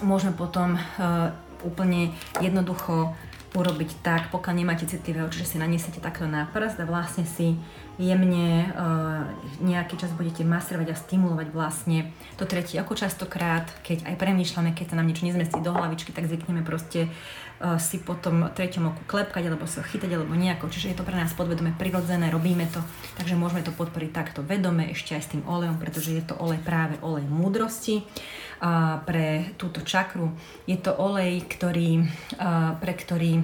môžeme 0.00 0.32
potom 0.32 0.80
uh, 0.80 1.36
úplne 1.60 2.16
jednoducho 2.40 3.12
urobiť 3.56 4.04
tak, 4.04 4.28
pokiaľ 4.28 4.54
nemáte 4.60 4.84
citlivé 4.84 5.24
oči, 5.24 5.40
že 5.40 5.56
si 5.56 5.56
naniesete 5.56 6.04
takto 6.04 6.28
na 6.28 6.44
prst 6.52 6.76
a 6.80 6.84
vlastne 6.84 7.24
si 7.24 7.56
jemne 7.96 8.70
uh, 8.70 9.24
nejaký 9.64 9.98
čas 9.98 10.12
budete 10.14 10.46
masírovať 10.46 10.94
a 10.94 11.00
stimulovať 11.00 11.48
vlastne 11.50 12.12
to 12.36 12.44
tretie. 12.44 12.78
Oko 12.78 12.94
častokrát, 12.94 13.66
keď 13.82 14.06
aj 14.06 14.14
premýšľame, 14.20 14.76
keď 14.76 14.94
sa 14.94 14.96
nám 15.00 15.08
niečo 15.10 15.26
nezmestí 15.26 15.58
do 15.64 15.74
hlavičky, 15.74 16.12
tak 16.14 16.28
zvykneme 16.30 16.62
proste 16.62 17.10
si 17.82 17.98
potom 17.98 18.54
treťom 18.54 18.94
oku 18.94 19.02
klepkať 19.10 19.50
alebo 19.50 19.66
sa 19.66 19.82
chytať 19.82 20.14
alebo 20.14 20.30
nejako, 20.38 20.70
čiže 20.70 20.94
je 20.94 20.96
to 20.98 21.06
pre 21.06 21.18
nás 21.18 21.34
podvedome 21.34 21.74
prirodzené, 21.74 22.30
robíme 22.30 22.70
to, 22.70 22.78
takže 23.18 23.34
môžeme 23.34 23.66
to 23.66 23.74
podporiť 23.74 24.10
takto 24.14 24.46
vedome 24.46 24.86
ešte 24.94 25.18
aj 25.18 25.22
s 25.26 25.32
tým 25.34 25.42
olejom, 25.42 25.74
pretože 25.82 26.14
je 26.14 26.22
to 26.22 26.38
olej 26.38 26.62
práve 26.62 26.94
olej 27.02 27.26
múdrosti 27.26 28.06
pre 29.06 29.54
túto 29.54 29.82
čakru. 29.82 30.34
Je 30.66 30.78
to 30.78 30.94
olej, 30.94 31.46
ktorý, 31.46 32.02
uh, 32.02 32.74
pre 32.78 32.94
ktorý 32.94 33.42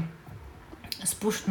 spuš- 1.04 1.46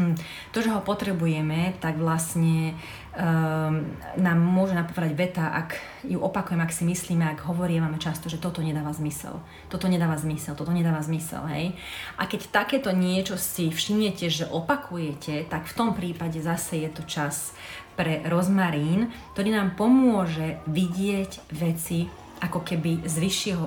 to, 0.51 0.57
že 0.59 0.73
ho 0.73 0.81
potrebujeme, 0.81 1.77
tak 1.79 2.01
vlastne 2.01 2.73
um, 3.13 3.85
nám 4.17 4.37
môže 4.41 4.73
napovedať 4.73 5.13
veta, 5.13 5.45
ak 5.53 5.77
ju 6.03 6.17
opakujem, 6.19 6.59
ak 6.59 6.73
si 6.73 6.83
myslíme, 6.83 7.23
ak 7.23 7.45
hovoríme 7.45 7.85
často, 8.01 8.27
že 8.27 8.41
toto 8.41 8.65
nedáva 8.65 8.91
zmysel, 8.91 9.39
toto 9.69 9.85
nedáva 9.87 10.17
zmysel, 10.17 10.57
toto 10.57 10.73
nedáva 10.73 10.99
zmysel, 11.05 11.45
hej. 11.53 11.77
A 12.17 12.25
keď 12.25 12.49
takéto 12.49 12.89
niečo 12.91 13.37
si 13.37 13.69
všimnete, 13.69 14.27
že 14.27 14.49
opakujete, 14.49 15.45
tak 15.47 15.69
v 15.69 15.77
tom 15.77 15.93
prípade 15.93 16.41
zase 16.41 16.83
je 16.83 16.89
to 16.89 17.05
čas 17.05 17.53
pre 17.93 18.25
rozmarín, 18.25 19.13
ktorý 19.37 19.53
nám 19.53 19.77
pomôže 19.77 20.57
vidieť 20.65 21.53
veci 21.53 22.09
ako 22.43 22.59
keby 22.59 23.07
z 23.07 23.15
vyššieho, 23.23 23.65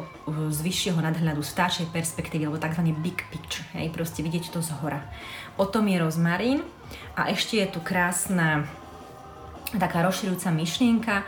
z 0.52 0.60
vyššieho 0.60 1.00
nadhľadu, 1.00 1.40
z 1.40 1.52
táčej 1.56 1.86
perspektívy, 1.88 2.44
alebo 2.44 2.60
tzv. 2.60 2.84
big 3.00 3.24
picture, 3.32 3.64
hej, 3.72 3.88
proste 3.88 4.20
vidieť 4.20 4.52
to 4.52 4.60
z 4.60 4.68
hora. 4.76 5.00
O 5.56 5.64
tom 5.64 5.88
je 5.88 5.96
rozmarín 5.96 6.60
a 7.16 7.32
ešte 7.32 7.56
je 7.56 7.66
tu 7.72 7.80
krásna 7.80 8.68
taká 9.72 10.04
rozširujúca 10.04 10.52
myšlienka, 10.52 11.24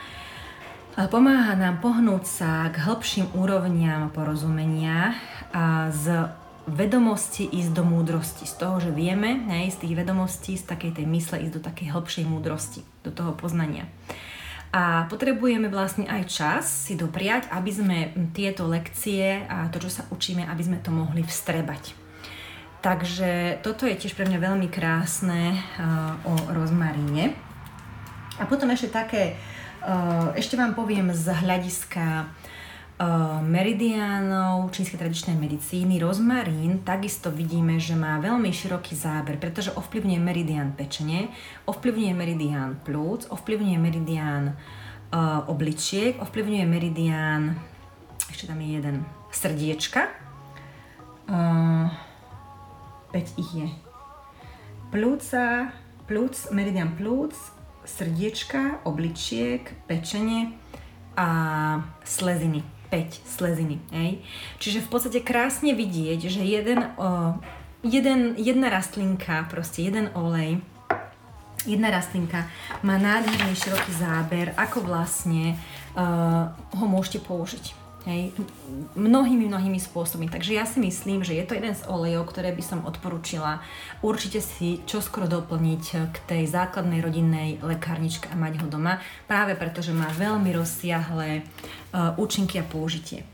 pomáha 1.06 1.54
nám 1.54 1.80
pohnúť 1.80 2.24
sa 2.26 2.50
k 2.68 2.82
hĺbším 2.82 3.32
úrovniam 3.38 4.12
porozumenia 4.12 5.16
a 5.54 5.88
z 5.94 6.28
vedomosti 6.68 7.48
ísť 7.48 7.72
do 7.72 7.84
múdrosti. 7.86 8.44
Z 8.44 8.54
toho, 8.60 8.76
že 8.82 8.92
vieme, 8.92 9.48
hej, 9.48 9.72
z 9.72 9.86
tých 9.86 9.94
vedomostí, 9.96 10.60
z 10.60 10.68
takej 10.68 11.00
tej 11.00 11.06
mysle 11.08 11.40
ísť 11.48 11.54
do 11.56 11.62
takej 11.64 11.88
hĺbšej 11.96 12.24
múdrosti, 12.28 12.80
do 13.06 13.14
toho 13.14 13.32
poznania. 13.32 13.88
A 14.68 15.08
potrebujeme 15.08 15.72
vlastne 15.72 16.04
aj 16.04 16.28
čas 16.28 16.64
si 16.68 16.92
dopriať, 16.92 17.48
aby 17.48 17.70
sme 17.72 17.98
tieto 18.36 18.68
lekcie 18.68 19.48
a 19.48 19.72
to, 19.72 19.80
čo 19.80 19.88
sa 19.88 20.04
učíme, 20.12 20.44
aby 20.44 20.60
sme 20.60 20.76
to 20.84 20.92
mohli 20.92 21.24
vstrebať. 21.24 22.07
Takže 22.78 23.58
toto 23.66 23.90
je 23.90 23.98
tiež 23.98 24.14
pre 24.14 24.22
mňa 24.22 24.38
veľmi 24.38 24.70
krásne 24.70 25.58
uh, 25.58 26.14
o 26.22 26.34
rozmaríne. 26.54 27.34
A 28.38 28.46
potom 28.46 28.70
ešte 28.70 28.94
také, 28.94 29.34
uh, 29.82 30.30
ešte 30.38 30.54
vám 30.54 30.78
poviem 30.78 31.10
z 31.10 31.34
hľadiska 31.42 32.06
uh, 32.22 33.42
meridiánov 33.42 34.70
čínskej 34.70 34.94
tradičnej 34.94 35.34
medicíny, 35.34 35.98
rozmarín 35.98 36.86
takisto 36.86 37.34
vidíme, 37.34 37.82
že 37.82 37.98
má 37.98 38.22
veľmi 38.22 38.54
široký 38.54 38.94
záber, 38.94 39.42
pretože 39.42 39.74
ovplyvňuje 39.74 40.20
meridián 40.22 40.70
pečene, 40.78 41.34
ovplyvňuje 41.66 42.14
meridián 42.14 42.78
plúc, 42.86 43.26
ovplyvňuje 43.26 43.78
meridián 43.78 44.54
obličiek, 45.48 46.20
ovplyvňuje 46.20 46.66
meridián, 46.68 47.56
ešte 48.28 48.44
tam 48.44 48.60
je 48.60 48.76
jeden, 48.76 48.96
srdiečka. 49.32 50.04
Uh, 51.24 51.88
5 53.12 53.40
ich 53.40 53.50
je. 53.54 53.68
Plúca, 54.88 55.72
plúc, 56.08 56.34
meridian 56.50 56.96
plúc, 56.96 57.36
srdiečka, 57.84 58.84
obličiek, 58.84 59.68
pečenie 59.88 60.56
a 61.16 61.28
sleziny 62.04 62.64
5 62.88 63.20
sleziny. 63.24 63.76
Hej. 63.92 64.24
Čiže 64.58 64.84
v 64.84 64.88
podstate 64.88 65.20
krásne 65.20 65.76
vidieť, 65.76 66.20
že 66.28 66.42
jeden, 66.42 66.80
jeden, 67.84 68.20
jedna 68.40 68.68
rastlinka, 68.72 69.44
proste 69.52 69.84
jeden 69.84 70.08
olej, 70.16 70.60
jedna 71.68 71.92
rastlinka 71.92 72.48
má 72.80 72.96
nádherný 72.96 73.52
široký 73.52 73.92
záber, 73.92 74.56
ako 74.56 74.88
vlastne 74.88 75.60
uh, 75.94 76.48
ho 76.74 76.86
môžete 76.88 77.20
použiť. 77.22 77.76
Hej, 78.06 78.30
mnohými, 78.94 79.50
mnohými 79.50 79.82
spôsobmi. 79.82 80.30
Takže 80.30 80.54
ja 80.54 80.62
si 80.62 80.78
myslím, 80.78 81.26
že 81.26 81.34
je 81.34 81.42
to 81.42 81.58
jeden 81.58 81.74
z 81.74 81.82
olejov, 81.90 82.30
ktoré 82.30 82.54
by 82.54 82.62
som 82.62 82.86
odporúčila 82.86 83.58
určite 84.06 84.38
si 84.38 84.78
čoskoro 84.86 85.26
doplniť 85.26 85.84
k 86.14 86.16
tej 86.30 86.42
základnej 86.46 87.02
rodinnej 87.02 87.58
lekárničke 87.58 88.30
a 88.30 88.38
mať 88.38 88.62
ho 88.62 88.66
doma, 88.70 89.02
práve 89.26 89.58
preto, 89.58 89.82
že 89.82 89.90
má 89.90 90.06
veľmi 90.14 90.46
rozsiahle 90.54 91.42
uh, 91.42 92.14
účinky 92.14 92.62
a 92.62 92.64
použitie. 92.64 93.26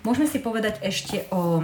Môžeme 0.00 0.24
si 0.24 0.40
povedať 0.40 0.80
ešte 0.80 1.28
o 1.28 1.60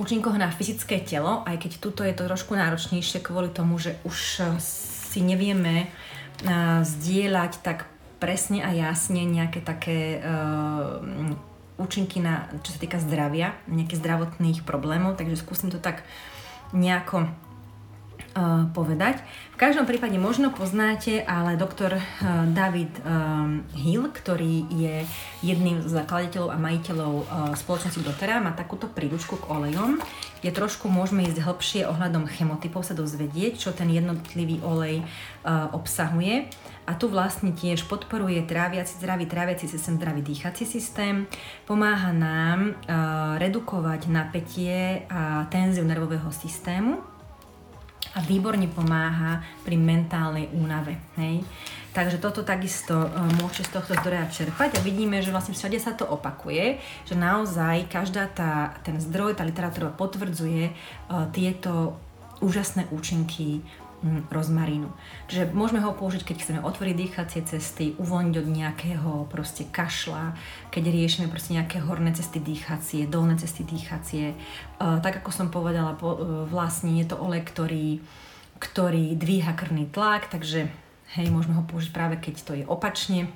účinkoch 0.00 0.40
na 0.40 0.48
fyzické 0.48 1.04
telo, 1.04 1.44
aj 1.44 1.60
keď 1.60 1.72
tuto 1.84 2.00
je 2.00 2.16
to 2.16 2.24
trošku 2.32 2.56
náročnejšie 2.56 3.20
kvôli 3.20 3.52
tomu, 3.52 3.76
že 3.76 4.00
už 4.08 4.40
si 4.56 5.20
nevieme 5.20 5.84
uh, 5.84 6.80
zdieľať 6.80 7.60
tak 7.60 7.99
presne 8.20 8.60
a 8.60 8.70
jasne 8.76 9.24
nejaké 9.24 9.64
také 9.64 10.20
uh, 10.20 11.00
účinky 11.80 12.20
na, 12.20 12.52
čo 12.60 12.76
sa 12.76 12.78
týka 12.78 13.00
zdravia, 13.00 13.56
nejakých 13.66 14.04
zdravotných 14.04 14.68
problémov, 14.68 15.16
takže 15.16 15.40
skúsim 15.40 15.72
to 15.72 15.80
tak 15.80 16.04
nejako 16.76 17.32
povedať. 18.74 19.18
V 19.52 19.58
každom 19.58 19.90
prípade 19.90 20.14
možno 20.14 20.54
poznáte, 20.54 21.18
ale 21.26 21.58
doktor 21.58 21.98
uh, 21.98 22.02
David 22.54 22.94
um, 23.02 23.66
Hill, 23.74 24.06
ktorý 24.06 24.70
je 24.70 25.02
jedným 25.42 25.82
z 25.82 25.90
zakladateľov 25.90 26.54
a 26.54 26.56
majiteľov 26.56 27.12
uh, 27.12 27.24
spoločnosti 27.58 28.00
Dotera, 28.06 28.38
má 28.38 28.54
takúto 28.54 28.86
príručku 28.86 29.34
k 29.34 29.48
olejom, 29.50 29.98
kde 30.40 30.50
trošku 30.54 30.86
môžeme 30.86 31.26
ísť 31.26 31.42
hĺbšie 31.42 31.82
ohľadom 31.90 32.30
chemotypov 32.30 32.86
sa 32.86 32.94
dozvedieť, 32.94 33.58
čo 33.58 33.74
ten 33.74 33.90
jednotlivý 33.90 34.62
olej 34.62 35.02
uh, 35.02 35.68
obsahuje. 35.74 36.46
A 36.90 36.98
tu 36.98 37.06
vlastne 37.06 37.54
tiež 37.54 37.86
podporuje 37.86 38.42
tráviaci, 38.50 38.98
zdravý 38.98 39.30
tráviaci 39.30 39.70
systém, 39.70 39.94
zdravý 39.94 40.26
dýchací 40.26 40.66
systém, 40.66 41.30
pomáha 41.62 42.10
nám 42.10 42.74
uh, 42.74 43.38
redukovať 43.38 44.10
napätie 44.10 45.06
a 45.06 45.46
tenziu 45.46 45.86
nervového 45.86 46.34
systému 46.34 46.98
a 48.10 48.18
výborne 48.26 48.66
pomáha 48.66 49.38
pri 49.62 49.78
mentálnej 49.78 50.50
únave. 50.50 50.98
Hej? 51.14 51.46
Takže 51.94 52.18
toto 52.18 52.42
takisto 52.42 53.06
uh, 53.06 53.22
môžete 53.38 53.70
z 53.70 53.74
tohto 53.78 53.94
zdroja 53.94 54.26
čerpať 54.26 54.74
a 54.74 54.82
vidíme, 54.82 55.22
že 55.22 55.30
vlastne 55.30 55.54
všade 55.54 55.78
sa 55.78 55.94
to 55.94 56.10
opakuje, 56.10 56.82
že 57.06 57.14
naozaj 57.14 57.86
každá 57.86 58.26
tá, 58.34 58.74
ten 58.82 58.98
zdroj, 58.98 59.38
tá 59.38 59.46
literatúra 59.46 59.94
potvrdzuje 59.94 60.74
uh, 60.74 61.30
tieto 61.30 62.02
úžasné 62.42 62.90
účinky 62.90 63.62
rozmarínu. 64.32 64.88
Čiže 65.28 65.52
môžeme 65.52 65.84
ho 65.84 65.92
použiť, 65.92 66.24
keď 66.24 66.36
chceme 66.40 66.60
otvoriť 66.64 66.94
dýchacie 66.96 67.40
cesty, 67.44 67.92
uvoľniť 68.00 68.36
od 68.40 68.48
nejakého 68.48 69.10
proste 69.28 69.68
kašla, 69.68 70.32
keď 70.72 70.88
riešime 70.88 71.28
proste 71.28 71.56
nejaké 71.56 71.84
horné 71.84 72.16
cesty 72.16 72.40
dýchacie, 72.40 73.04
dolné 73.04 73.36
cesty 73.36 73.62
dýchacie. 73.64 74.32
Uh, 74.80 74.98
tak 75.04 75.20
ako 75.20 75.30
som 75.30 75.48
povedala, 75.52 75.96
po, 76.00 76.16
uh, 76.16 76.18
vlastne 76.48 76.96
je 76.96 77.12
to 77.12 77.20
olej, 77.20 77.44
ktorý, 77.44 78.00
ktorý 78.56 79.16
dvíha 79.20 79.52
krvný 79.52 79.88
tlak, 79.92 80.32
takže 80.32 80.72
hej, 81.20 81.26
môžeme 81.28 81.60
ho 81.60 81.64
použiť 81.68 81.90
práve 81.92 82.16
keď 82.16 82.34
to 82.40 82.52
je 82.56 82.64
opačne, 82.64 83.28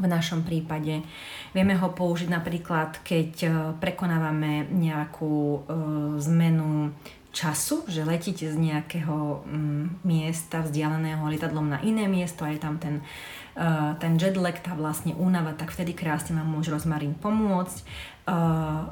v 0.00 0.06
našom 0.08 0.40
prípade. 0.42 1.04
Vieme 1.52 1.76
ho 1.76 1.92
použiť 1.92 2.32
napríklad, 2.32 3.04
keď 3.04 3.30
e, 3.44 3.48
prekonávame 3.76 4.64
nejakú 4.72 5.36
e, 5.36 5.58
zmenu 6.24 6.96
času, 7.30 7.86
že 7.86 8.02
letíte 8.02 8.50
z 8.50 8.56
nejakého 8.58 9.46
mm, 9.46 10.02
miesta 10.02 10.66
vzdialeného 10.66 11.22
lietadlom 11.30 11.70
na 11.70 11.78
iné 11.80 12.10
miesto 12.10 12.42
a 12.42 12.50
je 12.50 12.58
tam 12.58 12.82
ten, 12.82 13.02
uh, 13.54 13.94
ten 14.02 14.18
jetlag, 14.18 14.58
tá 14.58 14.74
vlastne 14.74 15.14
únava, 15.14 15.54
tak 15.54 15.70
vtedy 15.70 15.94
krásne 15.94 16.34
vám 16.34 16.50
môže 16.50 16.74
rozmarín 16.74 17.14
pomôcť. 17.14 17.78
Uh, 18.26 18.90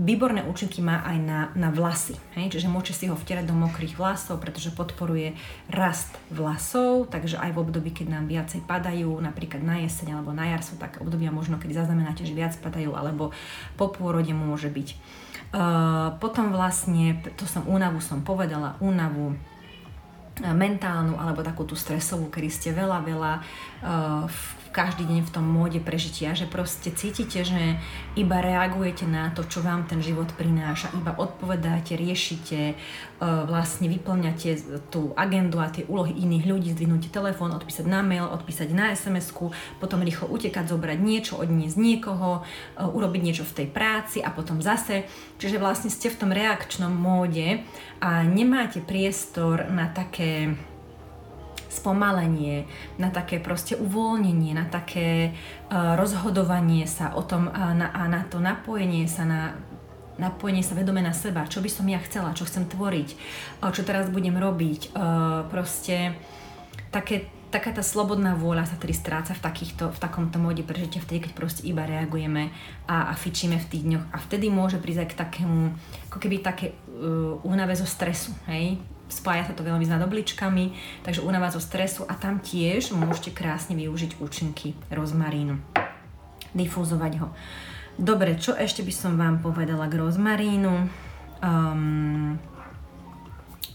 výborné 0.00 0.40
účinky 0.48 0.80
má 0.80 1.04
aj 1.04 1.16
na, 1.20 1.40
na 1.52 1.68
vlasy, 1.68 2.16
hej? 2.32 2.48
čiže 2.48 2.72
môžete 2.72 2.96
si 2.96 3.04
ho 3.12 3.16
vtierať 3.16 3.44
do 3.44 3.52
mokrých 3.52 4.00
vlasov, 4.00 4.40
pretože 4.40 4.72
podporuje 4.72 5.36
rast 5.68 6.16
vlasov, 6.32 7.12
takže 7.12 7.36
aj 7.36 7.52
v 7.52 7.60
období, 7.60 7.92
keď 7.92 8.06
nám 8.16 8.24
viacej 8.24 8.64
padajú, 8.64 9.12
napríklad 9.20 9.60
na 9.60 9.84
jeseň 9.84 10.16
alebo 10.16 10.32
na 10.32 10.48
jar 10.48 10.64
sú 10.64 10.80
tak 10.80 11.04
obdobia 11.04 11.28
možno, 11.28 11.60
kedy 11.60 11.76
zaznamenáte, 11.76 12.24
že 12.24 12.32
viac 12.32 12.56
padajú, 12.56 12.96
alebo 12.96 13.36
po 13.76 13.92
pôrode 13.92 14.32
môže 14.32 14.72
byť. 14.72 14.96
Uh, 15.50 16.14
potom 16.22 16.54
vlastne, 16.54 17.18
to 17.34 17.42
som 17.42 17.66
únavu 17.66 17.98
som 17.98 18.22
povedala, 18.22 18.78
únavu 18.78 19.34
mentálnu 20.40 21.20
alebo 21.20 21.44
takú 21.44 21.68
tú 21.68 21.76
stresovú, 21.76 22.32
kedy 22.32 22.48
ste 22.48 22.68
veľa, 22.72 22.98
veľa 23.04 23.32
uh, 23.36 24.24
v 24.30 24.40
každý 24.70 25.02
deň 25.02 25.26
v 25.26 25.34
tom 25.34 25.42
móde 25.42 25.82
prežitia, 25.82 26.30
že 26.38 26.46
proste 26.46 26.94
cítite, 26.94 27.42
že 27.42 27.78
iba 28.14 28.38
reagujete 28.38 29.02
na 29.02 29.34
to, 29.34 29.42
čo 29.42 29.66
vám 29.66 29.90
ten 29.90 29.98
život 29.98 30.30
prináša, 30.38 30.94
iba 30.94 31.10
odpovedáte, 31.18 31.98
riešite, 31.98 32.60
e, 32.72 32.74
vlastne 33.20 33.90
vyplňate 33.90 34.80
tú 34.94 35.10
agendu 35.18 35.58
a 35.58 35.74
tie 35.74 35.82
úlohy 35.90 36.14
iných 36.14 36.44
ľudí, 36.46 36.68
zdvihnúť 36.70 37.10
telefón, 37.10 37.50
odpísať 37.50 37.86
na 37.90 38.00
mail, 38.06 38.30
odpísať 38.30 38.70
na 38.70 38.94
sms 38.94 39.34
potom 39.82 40.06
rýchlo 40.06 40.30
utekať, 40.30 40.70
zobrať 40.70 40.98
niečo, 41.02 41.34
odniesť 41.42 41.76
niekoho, 41.76 42.46
e, 42.78 42.86
urobiť 42.86 43.20
niečo 43.26 43.44
v 43.44 43.56
tej 43.62 43.66
práci 43.74 44.18
a 44.22 44.30
potom 44.30 44.62
zase. 44.62 45.10
Čiže 45.42 45.58
vlastne 45.58 45.90
ste 45.90 46.14
v 46.14 46.18
tom 46.22 46.30
reakčnom 46.30 46.94
móde 46.94 47.66
a 47.98 48.22
nemáte 48.22 48.78
priestor 48.78 49.66
na 49.66 49.90
také 49.90 50.54
spomalenie, 51.70 52.66
na 52.98 53.08
také 53.14 53.38
proste 53.38 53.78
uvoľnenie, 53.78 54.52
na 54.58 54.66
také 54.66 55.30
uh, 55.70 55.94
rozhodovanie 55.94 56.84
sa 56.90 57.14
o 57.14 57.22
tom 57.22 57.46
a 57.46 57.70
na, 57.72 57.94
a 57.94 58.10
na 58.10 58.26
to 58.26 58.42
napojenie 58.42 59.06
sa 59.06 59.22
na 59.22 59.54
napojenie 60.20 60.60
sa 60.60 60.76
vedome 60.76 61.00
na 61.00 61.16
seba, 61.16 61.48
čo 61.48 61.64
by 61.64 61.70
som 61.72 61.88
ja 61.88 61.96
chcela, 62.04 62.36
čo 62.36 62.44
chcem 62.44 62.68
tvoriť, 62.68 63.08
čo 63.72 63.82
teraz 63.88 64.12
budem 64.12 64.36
robiť, 64.36 64.92
uh, 64.92 65.48
proste 65.48 66.12
také, 66.92 67.32
taká 67.48 67.72
tá 67.72 67.80
slobodná 67.80 68.36
vôľa 68.36 68.68
sa 68.68 68.76
tedy 68.76 68.92
stráca 68.92 69.32
v, 69.32 69.40
takýchto, 69.40 69.88
v 69.88 69.98
takomto 69.98 70.36
móde 70.36 70.60
prežitia, 70.60 71.00
vtedy, 71.00 71.24
keď 71.24 71.32
proste 71.32 71.62
iba 71.64 71.88
reagujeme 71.88 72.52
a, 72.84 73.08
a 73.08 73.14
fičíme 73.16 73.56
v 73.56 73.68
tých 73.72 73.82
dňoch. 73.88 74.04
A 74.12 74.16
vtedy 74.20 74.52
môže 74.52 74.76
prísť 74.76 75.00
aj 75.00 75.08
k 75.08 75.20
takému, 75.24 75.60
ako 76.12 76.18
keby 76.20 76.36
také 76.44 76.76
uh, 77.00 77.72
zo 77.72 77.88
stresu, 77.88 78.36
hej? 78.44 78.76
Spája 79.10 79.50
sa 79.50 79.54
to 79.58 79.66
veľmi 79.66 79.84
s 79.84 79.92
nadobličkami, 79.92 80.64
takže 81.02 81.20
únava 81.20 81.50
zo 81.50 81.58
stresu 81.58 82.06
a 82.06 82.14
tam 82.14 82.38
tiež 82.40 82.94
môžete 82.94 83.34
krásne 83.34 83.74
využiť 83.76 84.22
účinky 84.22 84.78
rozmarínu. 84.88 85.58
Difúzovať 86.54 87.12
ho. 87.20 87.28
Dobre, 88.00 88.38
čo 88.40 88.56
ešte 88.56 88.80
by 88.86 88.92
som 88.94 89.12
vám 89.20 89.44
povedala 89.44 89.90
k 89.90 90.00
rozmarínu? 90.00 90.88
Um, 91.44 92.40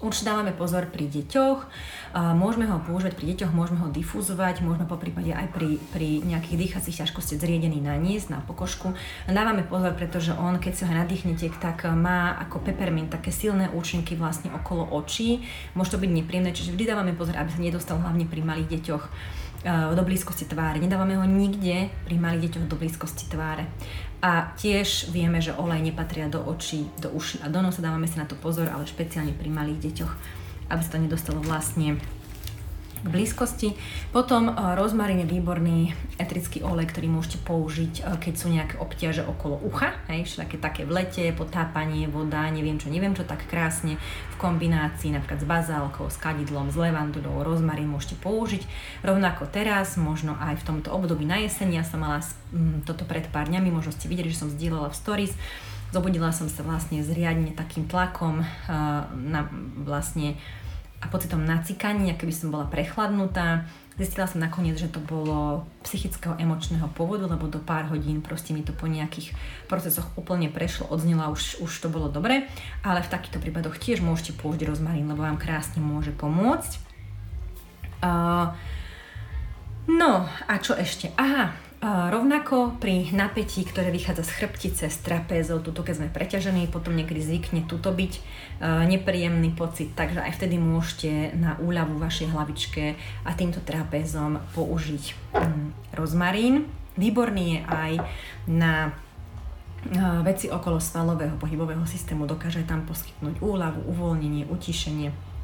Určite 0.06 0.28
dávame 0.28 0.52
pozor 0.52 0.92
pri 0.92 1.08
deťoch, 1.08 1.72
môžeme 2.16 2.64
ho 2.72 2.80
používať 2.80 3.20
pri 3.20 3.26
deťoch, 3.36 3.52
môžeme 3.52 3.84
ho 3.84 3.92
difúzovať, 3.92 4.64
môžeme 4.64 4.88
po 4.88 4.96
prípade 4.96 5.36
aj 5.36 5.52
pri, 5.52 5.76
pri 5.92 6.24
nejakých 6.24 6.56
dýchacích 6.64 7.04
ťažkostiach 7.04 7.44
zriedený 7.44 7.84
na 7.84 8.00
na 8.00 8.40
pokožku. 8.40 8.96
Dávame 9.28 9.68
pozor, 9.68 9.92
pretože 10.00 10.32
on, 10.32 10.56
keď 10.56 10.74
sa 10.80 10.88
ho 10.88 10.96
nadýchnete, 10.96 11.52
tak 11.60 11.84
má 11.92 12.40
ako 12.40 12.64
peppermint 12.64 13.12
také 13.12 13.36
silné 13.36 13.68
účinky 13.68 14.16
vlastne 14.16 14.48
okolo 14.56 14.88
očí. 14.96 15.44
Môže 15.76 15.92
to 15.92 16.00
byť 16.00 16.12
nepríjemné, 16.16 16.56
čiže 16.56 16.72
vždy 16.72 16.88
dávame 16.88 17.12
pozor, 17.12 17.36
aby 17.36 17.52
sa 17.52 17.60
nedostal 17.60 18.00
hlavne 18.00 18.24
pri 18.24 18.40
malých 18.48 18.80
deťoch 18.80 19.04
do 19.66 20.02
blízkosti 20.06 20.46
tváre. 20.46 20.78
Nedávame 20.78 21.18
ho 21.18 21.26
nikde 21.26 21.90
pri 22.06 22.16
malých 22.16 22.48
deťoch 22.48 22.70
do 22.70 22.78
blízkosti 22.78 23.26
tváre. 23.28 23.66
A 24.22 24.56
tiež 24.56 25.10
vieme, 25.12 25.42
že 25.42 25.58
olej 25.58 25.84
nepatria 25.84 26.32
do 26.32 26.40
očí, 26.40 26.88
do 27.02 27.12
uší 27.12 27.42
a 27.44 27.50
do 27.50 27.60
nosa, 27.60 27.82
dávame 27.82 28.08
si 28.08 28.16
na 28.22 28.30
to 28.30 28.38
pozor, 28.38 28.70
ale 28.70 28.88
špeciálne 28.88 29.34
pri 29.34 29.50
malých 29.50 29.82
deťoch, 29.90 30.14
aby 30.70 30.82
sa 30.82 30.92
to 30.96 31.02
nedostalo 31.02 31.40
vlastne 31.42 32.02
k 33.06 33.08
blízkosti. 33.14 33.78
Potom 34.10 34.50
uh, 34.50 34.74
rozmarín 34.74 35.22
je 35.22 35.30
výborný 35.30 35.94
etrický 36.18 36.66
olej, 36.66 36.90
ktorý 36.90 37.08
môžete 37.14 37.38
použiť, 37.46 37.94
uh, 38.02 38.18
keď 38.18 38.34
sú 38.34 38.50
nejaké 38.50 38.76
obťaže 38.82 39.22
okolo 39.22 39.62
ucha, 39.62 39.94
hej, 40.10 40.26
také, 40.26 40.58
také 40.58 40.82
v 40.90 40.98
lete, 40.98 41.30
potápanie, 41.38 42.10
voda, 42.10 42.50
neviem 42.50 42.82
čo, 42.82 42.90
neviem 42.90 43.14
čo, 43.14 43.22
tak 43.22 43.46
krásne 43.46 44.02
v 44.34 44.36
kombinácii 44.42 45.14
napríklad 45.14 45.38
s 45.38 45.46
bazálkou, 45.46 46.10
s 46.10 46.18
kadidlom, 46.18 46.74
s 46.74 46.78
levandulou, 46.82 47.46
rozmarín 47.46 47.94
môžete 47.94 48.18
použiť. 48.26 48.66
Rovnako 49.06 49.46
teraz, 49.54 50.02
možno 50.02 50.34
aj 50.42 50.66
v 50.66 50.66
tomto 50.66 50.90
období 50.90 51.30
na 51.30 51.38
jeseň, 51.46 51.78
ja 51.78 51.84
som 51.86 52.02
mala 52.02 52.26
um, 52.50 52.82
toto 52.82 53.06
pred 53.06 53.30
pár 53.30 53.46
dňami, 53.54 53.70
možno 53.70 53.94
ste 53.94 54.10
videli, 54.10 54.34
že 54.34 54.42
som 54.42 54.50
zdieľala 54.50 54.90
v 54.90 54.98
stories, 54.98 55.34
Zobudila 55.96 56.36
som 56.36 56.52
sa 56.52 56.60
vlastne 56.60 57.00
zriadne 57.00 57.56
takým 57.56 57.88
tlakom 57.88 58.44
uh, 58.44 59.08
na 59.16 59.48
vlastne 59.80 60.36
a 61.00 61.08
pocitom 61.08 61.40
nacikania, 61.48 62.20
keby 62.20 62.36
som 62.36 62.52
bola 62.52 62.68
prechladnutá. 62.68 63.64
Zistila 63.96 64.28
som 64.28 64.44
nakoniec, 64.44 64.76
že 64.76 64.92
to 64.92 65.00
bolo 65.00 65.64
psychického 65.88 66.36
emočného 66.36 66.92
pôvodu, 66.92 67.32
lebo 67.32 67.48
do 67.48 67.64
pár 67.64 67.88
hodín 67.88 68.20
proste 68.20 68.52
mi 68.52 68.60
to 68.60 68.76
po 68.76 68.92
nejakých 68.92 69.32
procesoch 69.72 70.12
úplne 70.20 70.52
prešlo, 70.52 70.92
odznila, 70.92 71.32
už, 71.32 71.64
už 71.64 71.72
to 71.72 71.88
bolo 71.88 72.12
dobre, 72.12 72.52
ale 72.84 73.00
v 73.00 73.12
takýchto 73.16 73.40
prípadoch 73.40 73.80
tiež 73.80 74.04
môžete 74.04 74.36
použiť 74.36 74.68
rozmarín, 74.68 75.08
lebo 75.08 75.24
vám 75.24 75.40
krásne 75.40 75.80
môže 75.80 76.12
pomôcť. 76.12 76.76
Uh, 78.04 78.52
no 79.88 80.28
a 80.28 80.54
čo 80.60 80.76
ešte? 80.76 81.16
Aha, 81.16 81.56
rovnako 81.84 82.80
pri 82.80 83.12
napätí, 83.12 83.68
ktoré 83.68 83.92
vychádza 83.92 84.24
z 84.26 84.32
chrbtice, 84.42 84.86
z 84.88 84.98
trapézov, 85.04 85.62
tuto 85.62 85.84
keď 85.84 86.02
sme 86.02 86.10
preťažení, 86.10 86.72
potom 86.72 86.96
niekedy 86.96 87.22
zvykne 87.22 87.68
tuto 87.68 87.92
byť 87.92 88.14
e, 88.16 88.22
nepríjemný 88.90 89.52
pocit, 89.54 89.92
takže 89.94 90.24
aj 90.24 90.32
vtedy 90.40 90.56
môžete 90.56 91.36
na 91.36 91.60
úľavu 91.60 92.00
vašej 92.00 92.32
hlavičke 92.32 92.84
a 93.28 93.32
týmto 93.36 93.60
trapézom 93.62 94.40
použiť 94.56 95.04
mm, 95.36 95.96
rozmarín. 96.00 96.66
Výborný 96.96 97.60
je 97.60 97.62
aj 97.68 97.92
na 98.48 98.74
e, 98.88 98.92
veci 100.24 100.48
okolo 100.48 100.80
svalového 100.80 101.36
pohybového 101.36 101.84
systému, 101.84 102.24
dokáže 102.24 102.64
tam 102.64 102.88
poskytnúť 102.88 103.44
úľavu, 103.44 103.92
uvoľnenie, 103.92 104.48
utišenie. 104.48 105.35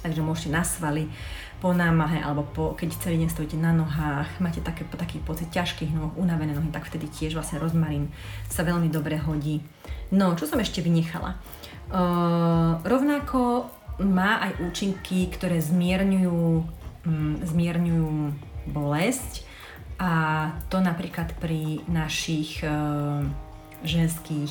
Takže 0.00 0.24
môžete 0.24 0.50
na 0.52 0.64
svaly 0.64 1.12
po 1.60 1.76
námahe 1.76 2.24
alebo 2.24 2.48
po, 2.48 2.72
keď 2.72 2.96
celý 2.96 3.20
deň 3.20 3.28
stojíte 3.28 3.58
na 3.60 3.76
nohách, 3.76 4.40
máte 4.40 4.64
také, 4.64 4.88
taký 4.88 5.20
pocit 5.20 5.52
ťažkých 5.52 5.92
nôh, 5.92 6.08
unavené 6.16 6.56
nohy, 6.56 6.72
tak 6.72 6.88
vtedy 6.88 7.04
tiež 7.12 7.36
vlastne 7.36 7.60
rozmarín 7.60 8.08
sa 8.48 8.64
veľmi 8.64 8.88
dobre 8.88 9.20
hodí. 9.20 9.60
No, 10.08 10.32
čo 10.40 10.48
som 10.48 10.56
ešte 10.56 10.80
vynechala? 10.80 11.36
Uh, 11.92 12.80
rovnako 12.86 13.68
má 14.00 14.40
aj 14.40 14.64
účinky, 14.64 15.28
ktoré 15.28 15.60
zmierňujú, 15.60 16.64
mm, 17.04 17.34
zmierňujú 17.44 18.10
bolesť 18.72 19.44
a 20.00 20.12
to 20.72 20.80
napríklad 20.80 21.36
pri 21.36 21.84
našich 21.84 22.64
e, 22.64 22.72
ženských 23.84 24.48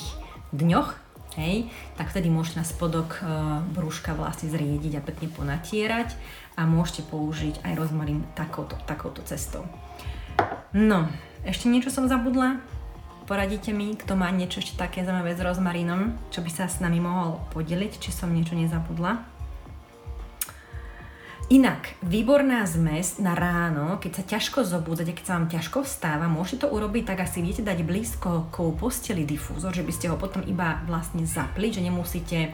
dňoch, 0.53 0.93
hej, 1.39 1.71
tak 1.95 2.12
vtedy 2.12 2.28
môžete 2.28 2.60
na 2.60 2.65
spodok 2.67 3.17
e, 3.17 3.23
brúška 3.71 4.12
vlastne 4.12 4.52
zriediť 4.52 4.99
a 4.99 5.06
pekne 5.06 5.32
ponatierať 5.32 6.13
a 6.60 6.67
môžete 6.67 7.08
použiť 7.08 7.63
aj 7.63 7.73
rozmarín 7.80 8.28
takouto, 8.36 8.75
takouto 8.84 9.23
cestou. 9.23 9.63
No, 10.75 11.08
ešte 11.47 11.71
niečo 11.71 11.89
som 11.89 12.12
zabudla? 12.12 12.60
Poradíte 13.25 13.71
mi, 13.71 13.93
kto 13.93 14.17
má 14.17 14.28
niečo 14.34 14.60
ešte 14.60 14.75
také 14.75 15.06
zaujímavé 15.06 15.38
s 15.38 15.41
rozmarínom, 15.45 16.17
čo 16.34 16.41
by 16.43 16.49
sa 16.52 16.65
s 16.65 16.82
nami 16.82 16.99
mohol 16.99 17.39
podeliť, 17.54 18.02
či 18.02 18.10
som 18.10 18.34
niečo 18.34 18.58
nezabudla. 18.58 19.38
Inak, 21.49 21.97
výborná 22.05 22.62
zmes 22.69 23.17
na 23.17 23.33
ráno, 23.33 23.97
keď 23.97 24.21
sa 24.21 24.38
ťažko 24.38 24.69
zobúdzate, 24.69 25.17
keď 25.17 25.25
sa 25.25 25.33
vám 25.33 25.49
ťažko 25.49 25.81
vstáva, 25.81 26.29
môžete 26.29 26.62
to 26.62 26.67
urobiť 26.69 27.09
tak 27.09 27.25
asi 27.25 27.41
viete 27.41 27.65
dať 27.65 27.81
blízko 27.89 28.53
k 28.53 28.69
posteli 28.77 29.25
difúzor, 29.25 29.73
že 29.73 29.81
by 29.81 29.89
ste 29.89 30.13
ho 30.13 30.15
potom 30.21 30.45
iba 30.45 30.77
vlastne 30.85 31.25
zapli, 31.25 31.73
že 31.73 31.81
nemusíte 31.81 32.53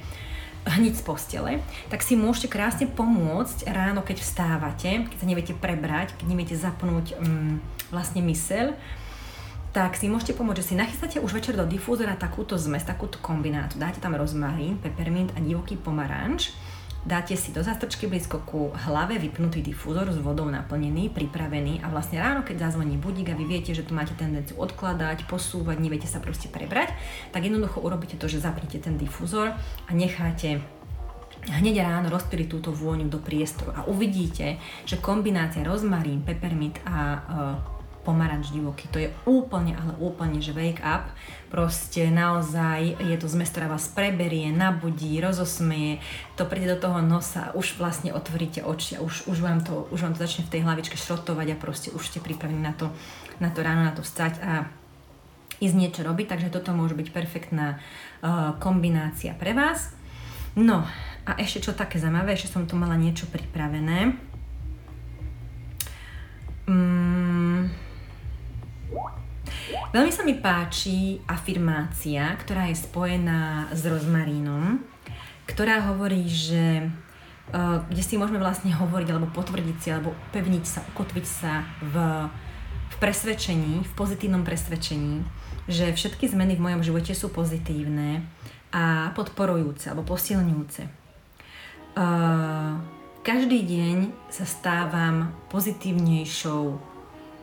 hneď 0.64 0.96
z 0.96 1.04
postele, 1.04 1.52
tak 1.92 2.08
si 2.08 2.16
môžete 2.16 2.48
krásne 2.48 2.88
pomôcť 2.88 3.68
ráno, 3.68 4.00
keď 4.00 4.24
vstávate, 4.24 5.12
keď 5.12 5.18
sa 5.20 5.28
neviete 5.28 5.52
prebrať, 5.52 6.16
keď 6.16 6.26
neviete 6.32 6.56
zapnúť 6.56 7.20
um, 7.20 7.60
vlastne 7.92 8.24
myseľ, 8.24 8.80
tak 9.76 10.00
si 10.00 10.08
môžete 10.08 10.40
pomôcť, 10.40 10.64
že 10.64 10.68
si 10.72 10.80
nachystáte 10.80 11.18
už 11.20 11.36
večer 11.36 11.60
do 11.60 11.68
difúzora 11.68 12.16
takúto 12.16 12.56
zmes, 12.56 12.88
takúto 12.88 13.20
kombinátu. 13.20 13.76
Dáte 13.76 14.00
tam 14.00 14.16
rozmarín, 14.16 14.80
peppermint 14.80 15.36
a 15.36 15.44
divoký 15.44 15.76
pomaranč 15.76 16.56
dáte 17.06 17.38
si 17.38 17.54
do 17.54 17.62
zástrčky 17.62 18.10
blízko 18.10 18.42
ku 18.50 18.74
hlave 18.74 19.22
vypnutý 19.22 19.62
difúzor 19.62 20.10
s 20.10 20.18
vodou 20.18 20.50
naplnený, 20.50 21.14
pripravený 21.14 21.86
a 21.86 21.94
vlastne 21.94 22.18
ráno, 22.18 22.42
keď 22.42 22.70
zazvoní 22.70 22.98
budík 22.98 23.30
a 23.30 23.38
vy 23.38 23.46
viete, 23.46 23.78
že 23.78 23.86
tu 23.86 23.94
máte 23.94 24.18
tendenciu 24.18 24.58
odkladať, 24.58 25.30
posúvať, 25.30 25.78
neviete 25.78 26.10
sa 26.10 26.18
proste 26.18 26.50
prebrať, 26.50 26.98
tak 27.30 27.46
jednoducho 27.46 27.78
urobíte 27.78 28.18
to, 28.18 28.26
že 28.26 28.42
zapnete 28.42 28.82
ten 28.82 28.98
difúzor 28.98 29.54
a 29.86 29.92
necháte 29.94 30.66
hneď 31.46 31.86
ráno 31.86 32.10
rozpíliť 32.10 32.48
túto 32.50 32.74
vôňu 32.74 33.06
do 33.06 33.22
priestoru 33.22 33.70
a 33.78 33.86
uvidíte, 33.86 34.58
že 34.90 34.98
kombinácia 34.98 35.62
rozmarín, 35.62 36.26
peppermint 36.26 36.82
a 36.90 36.98
uh, 36.98 37.75
pomaranč 38.06 38.54
divoký. 38.54 38.86
To 38.94 39.02
je 39.02 39.10
úplne, 39.26 39.74
ale 39.74 39.98
úplne, 39.98 40.38
že 40.38 40.54
wake 40.54 40.86
up. 40.86 41.10
Proste 41.50 42.14
naozaj 42.14 43.02
je 43.02 43.18
to 43.18 43.26
zmes, 43.26 43.50
ktorá 43.50 43.66
vás 43.66 43.90
preberie, 43.90 44.54
nabudí, 44.54 45.18
rozosmeje, 45.18 45.98
to 46.38 46.46
príde 46.46 46.78
do 46.78 46.78
toho 46.78 47.02
nosa, 47.02 47.50
už 47.58 47.82
vlastne 47.82 48.14
otvoríte 48.14 48.62
oči 48.62 48.96
a 48.96 49.04
už, 49.04 49.26
už, 49.26 49.38
vám 49.42 49.66
to, 49.66 49.90
už 49.90 50.06
vám 50.06 50.14
to 50.14 50.22
začne 50.22 50.46
v 50.46 50.52
tej 50.54 50.62
hlavičke 50.62 50.94
šrotovať 51.00 51.56
a 51.56 51.60
proste 51.60 51.90
už 51.90 52.06
ste 52.06 52.22
pripravení 52.22 52.62
na 52.62 52.78
to, 52.78 52.94
na 53.42 53.50
to 53.50 53.66
ráno, 53.66 53.88
na 53.88 53.96
to 53.96 54.06
vstať 54.06 54.38
a 54.46 54.70
ísť 55.64 55.76
niečo 55.76 56.02
robiť, 56.04 56.28
takže 56.28 56.52
toto 56.52 56.76
môže 56.76 56.94
byť 56.94 57.08
perfektná 57.16 57.80
uh, 57.80 58.60
kombinácia 58.60 59.32
pre 59.34 59.56
vás. 59.56 59.96
No 60.60 60.84
a 61.26 61.32
ešte 61.40 61.68
čo 61.68 61.72
také 61.72 62.00
zaujímavé, 62.00 62.36
ešte 62.36 62.52
som 62.54 62.68
tu 62.68 62.76
mala 62.76 63.00
niečo 63.00 63.28
pripravené. 63.32 64.16
Mm, 66.66 67.85
Veľmi 69.96 70.12
sa 70.12 70.28
mi 70.28 70.36
páči 70.36 71.24
afirmácia, 71.24 72.28
ktorá 72.44 72.68
je 72.68 72.78
spojená 72.78 73.72
s 73.72 73.88
rozmarínom, 73.88 74.84
ktorá 75.48 75.88
hovorí, 75.88 76.28
že 76.28 76.84
uh, 77.54 77.80
kde 77.88 78.04
si 78.04 78.20
môžeme 78.20 78.42
vlastne 78.42 78.76
hovoriť 78.76 79.08
alebo 79.08 79.32
potvrdiť 79.32 79.78
si, 79.80 79.90
alebo 79.96 80.12
pevniť 80.36 80.66
sa, 80.68 80.84
ukotviť 80.92 81.26
sa 81.26 81.64
v, 81.80 81.96
v 82.92 82.96
presvedčení, 83.00 83.88
v 83.88 83.92
pozitívnom 83.96 84.44
presvedčení, 84.44 85.24
že 85.72 85.96
všetky 85.96 86.28
zmeny 86.28 86.60
v 86.60 86.66
mojom 86.68 86.82
živote 86.84 87.16
sú 87.16 87.32
pozitívne 87.32 88.28
a 88.76 89.16
podporujúce 89.16 89.88
alebo 89.88 90.04
posilňujúce. 90.04 90.84
Uh, 91.96 92.76
každý 93.24 93.64
deň 93.64 94.12
sa 94.28 94.44
stávam 94.44 95.32
pozitívnejšou 95.48 96.76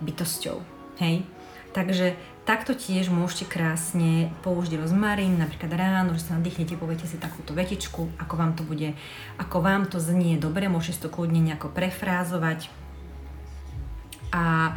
bytosťou. 0.05 0.61
Hej? 1.01 1.25
Takže 1.73 2.21
takto 2.45 2.77
tiež 2.77 3.09
môžete 3.09 3.49
krásne 3.49 4.29
použiť 4.45 4.77
rozmarín, 4.77 5.41
napríklad 5.41 5.73
ráno, 5.73 6.13
že 6.13 6.29
sa 6.29 6.37
nadýchnete, 6.37 6.77
poviete 6.77 7.09
si 7.09 7.17
takúto 7.17 7.57
vetičku, 7.57 8.13
ako 8.21 8.35
vám 8.37 8.53
to 8.53 8.63
bude, 8.63 8.93
ako 9.41 9.65
vám 9.65 9.89
to 9.89 9.97
znie 9.97 10.37
dobre, 10.37 10.69
môžete 10.69 11.01
si 11.01 11.03
to 11.03 11.09
kľudne 11.09 11.41
nejako 11.41 11.73
prefrázovať. 11.73 12.69
A 14.37 14.77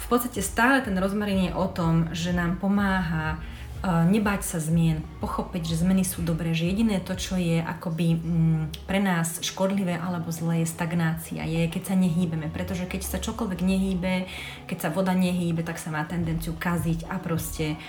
v 0.00 0.06
podstate 0.08 0.40
stále 0.40 0.80
ten 0.80 0.96
rozmarín 0.96 1.52
je 1.52 1.52
o 1.52 1.68
tom, 1.68 2.08
že 2.16 2.32
nám 2.32 2.56
pomáha 2.56 3.36
nebať 3.84 4.40
sa 4.44 4.58
zmien, 4.60 5.00
pochopiť, 5.24 5.72
že 5.72 5.80
zmeny 5.80 6.04
sú 6.04 6.20
dobré, 6.20 6.52
že 6.52 6.68
jediné 6.68 7.00
to, 7.00 7.16
čo 7.16 7.40
je 7.40 7.64
akoby 7.64 8.12
mm, 8.12 8.84
pre 8.84 9.00
nás 9.00 9.40
škodlivé 9.40 9.96
alebo 9.96 10.28
zlé, 10.28 10.60
je 10.64 10.68
stagnácia, 10.68 11.48
je 11.48 11.64
keď 11.64 11.82
sa 11.88 11.94
nehýbeme, 11.96 12.52
pretože 12.52 12.84
keď 12.84 13.00
sa 13.08 13.18
čokoľvek 13.24 13.60
nehýbe, 13.64 14.28
keď 14.68 14.78
sa 14.84 14.88
voda 14.92 15.16
nehýbe, 15.16 15.64
tak 15.64 15.80
sa 15.80 15.88
má 15.88 16.04
tendenciu 16.04 16.52
kaziť 16.60 17.08
a 17.08 17.16
proste 17.16 17.80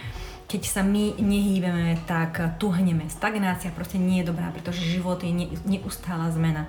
keď 0.48 0.64
sa 0.68 0.84
my 0.84 1.16
nehýbeme, 1.16 1.96
tak 2.08 2.60
tuhneme. 2.60 3.08
Stagnácia 3.08 3.72
proste 3.72 3.96
nie 3.96 4.20
je 4.20 4.36
dobrá, 4.36 4.52
pretože 4.52 4.84
život 4.84 5.24
je 5.24 5.32
neustála 5.64 6.28
zmena 6.32 6.68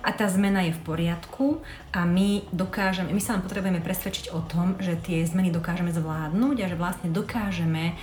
a 0.00 0.10
tá 0.16 0.24
zmena 0.32 0.64
je 0.64 0.72
v 0.72 0.80
poriadku 0.80 1.60
a 1.92 2.08
my 2.08 2.48
dokážeme, 2.56 3.12
my 3.12 3.20
sa 3.20 3.36
len 3.36 3.44
potrebujeme 3.44 3.84
presvedčiť 3.84 4.32
o 4.32 4.40
tom, 4.40 4.80
že 4.80 4.96
tie 4.96 5.20
zmeny 5.28 5.52
dokážeme 5.52 5.92
zvládnuť 5.92 6.56
a 6.64 6.66
že 6.72 6.80
vlastne 6.80 7.08
dokážeme 7.12 7.84
e, 7.92 7.94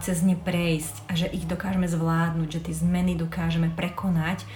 cez 0.00 0.24
ne 0.24 0.32
prejsť 0.32 0.94
a 1.08 1.12
že 1.12 1.28
ich 1.28 1.44
dokážeme 1.44 1.84
zvládnuť, 1.84 2.48
že 2.48 2.60
tie 2.64 2.74
zmeny 2.80 3.20
dokážeme 3.20 3.68
prekonať 3.68 4.48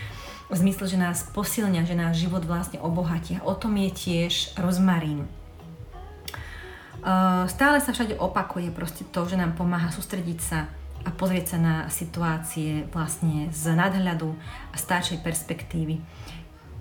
v 0.49 0.57
zmysle, 0.57 0.89
že 0.89 0.97
nás 0.97 1.27
posilňa, 1.37 1.85
že 1.85 1.99
náš 1.99 2.25
život 2.25 2.49
vlastne 2.49 2.81
obohatia. 2.81 3.45
O 3.45 3.53
tom 3.53 3.77
je 3.77 3.91
tiež 3.93 4.57
rozmarín. 4.57 5.29
E, 5.29 5.29
stále 7.53 7.77
sa 7.85 7.93
všade 7.93 8.17
opakuje 8.17 8.73
proste 8.73 9.05
to, 9.05 9.29
že 9.29 9.37
nám 9.37 9.53
pomáha 9.53 9.93
sústrediť 9.93 10.41
sa 10.41 10.73
a 11.07 11.13
pozrieť 11.15 11.55
sa 11.55 11.59
na 11.63 11.77
situácie 11.87 12.89
vlastne 12.91 13.53
z 13.53 13.65
nadhľadu 13.77 14.35
a 14.73 14.77
staršej 14.81 15.23
perspektívy. 15.23 16.03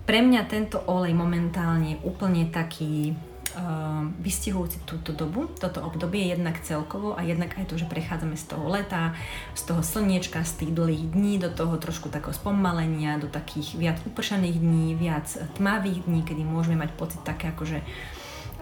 Pre 0.06 0.22
mňa 0.22 0.46
tento 0.46 0.78
olej 0.86 1.18
momentálne 1.18 1.98
je 1.98 2.02
úplne 2.06 2.46
taký 2.46 3.10
uh, 3.10 4.06
vystihujúci 4.22 4.86
túto 4.86 5.10
dobu, 5.10 5.50
toto 5.58 5.82
obdobie, 5.82 6.30
jednak 6.30 6.62
celkovo 6.62 7.18
a 7.18 7.26
jednak 7.26 7.58
aj 7.58 7.66
to, 7.66 7.74
že 7.74 7.90
prechádzame 7.90 8.38
z 8.38 8.54
toho 8.54 8.70
leta, 8.70 9.18
z 9.58 9.66
toho 9.66 9.82
slniečka, 9.82 10.46
z 10.46 10.62
tých 10.62 10.72
dlhých 10.78 11.10
dní 11.10 11.42
do 11.42 11.50
toho 11.50 11.74
trošku 11.82 12.06
takého 12.06 12.30
spomalenia, 12.30 13.18
do 13.18 13.26
takých 13.26 13.74
viac 13.74 13.98
upršaných 14.06 14.56
dní, 14.62 14.94
viac 14.94 15.26
tmavých 15.58 16.06
dní, 16.06 16.22
kedy 16.22 16.42
môžeme 16.46 16.86
mať 16.86 16.94
pocit 16.94 17.20
také 17.26 17.50
akože 17.50 17.82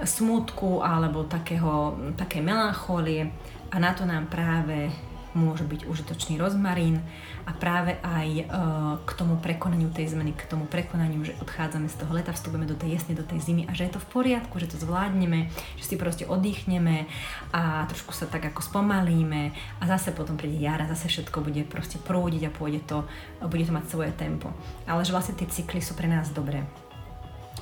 smutku 0.00 0.80
alebo 0.80 1.28
takého, 1.28 2.00
také 2.16 2.40
melanchólie 2.40 3.30
a 3.68 3.76
na 3.76 3.92
to 3.92 4.08
nám 4.08 4.32
práve 4.32 4.90
môže 5.34 5.66
byť 5.66 5.90
užitočný 5.90 6.38
rozmarín 6.38 7.02
a 7.44 7.52
práve 7.52 7.98
aj 8.00 8.28
e, 8.40 8.44
k 9.04 9.10
tomu 9.18 9.36
prekonaniu 9.38 9.90
tej 9.90 10.14
zmeny, 10.14 10.32
k 10.32 10.46
tomu 10.46 10.64
prekonaniu, 10.70 11.26
že 11.26 11.36
odchádzame 11.42 11.90
z 11.90 11.96
toho 12.00 12.12
leta, 12.14 12.32
vstupujeme 12.32 12.66
do 12.66 12.78
tej 12.78 12.96
jesne, 12.98 13.18
do 13.18 13.26
tej 13.26 13.42
zimy 13.42 13.66
a 13.68 13.74
že 13.74 13.90
je 13.90 13.98
to 13.98 14.00
v 14.00 14.10
poriadku, 14.14 14.56
že 14.62 14.70
to 14.70 14.80
zvládneme, 14.80 15.50
že 15.76 15.84
si 15.84 15.94
proste 15.98 16.24
oddychneme 16.24 17.10
a 17.52 17.84
trošku 17.90 18.14
sa 18.14 18.30
tak 18.30 18.46
ako 18.48 18.62
spomalíme 18.62 19.52
a 19.78 19.82
zase 19.84 20.14
potom 20.14 20.38
príde 20.38 20.62
jara, 20.62 20.88
zase 20.88 21.10
všetko 21.10 21.44
bude 21.44 21.66
proste 21.66 21.98
prúdiť 22.00 22.48
a 22.48 22.54
pôjde 22.54 22.80
to, 22.86 22.98
bude 23.44 23.66
to 23.66 23.74
mať 23.74 23.84
svoje 23.90 24.10
tempo. 24.14 24.54
Ale 24.86 25.02
že 25.02 25.12
vlastne 25.12 25.36
tie 25.36 25.50
cykly 25.50 25.82
sú 25.82 25.98
pre 25.98 26.06
nás 26.06 26.30
dobré. 26.30 26.62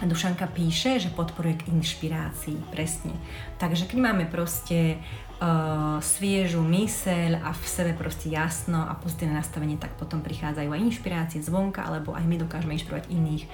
Dušanka 0.02 0.50
píše, 0.50 0.98
že 0.98 1.14
podporuje 1.14 1.62
k 1.62 1.70
inšpirácii, 1.70 2.74
presne. 2.74 3.14
Takže 3.62 3.86
keď 3.86 3.98
máme 4.02 4.24
proste 4.26 4.98
uh, 4.98 6.02
sviežu 6.02 6.58
myseľ 6.58 7.38
a 7.38 7.54
v 7.54 7.64
sebe 7.66 7.92
proste 7.94 8.26
jasno 8.26 8.82
a 8.82 8.98
pozitívne 8.98 9.38
nastavenie, 9.38 9.78
tak 9.78 9.94
potom 9.94 10.18
prichádzajú 10.18 10.68
aj 10.74 10.84
inšpirácie 10.90 11.38
zvonka, 11.38 11.86
alebo 11.86 12.18
aj 12.18 12.26
my 12.26 12.34
dokážeme 12.34 12.74
inšpirovať 12.74 13.14
iných 13.14 13.46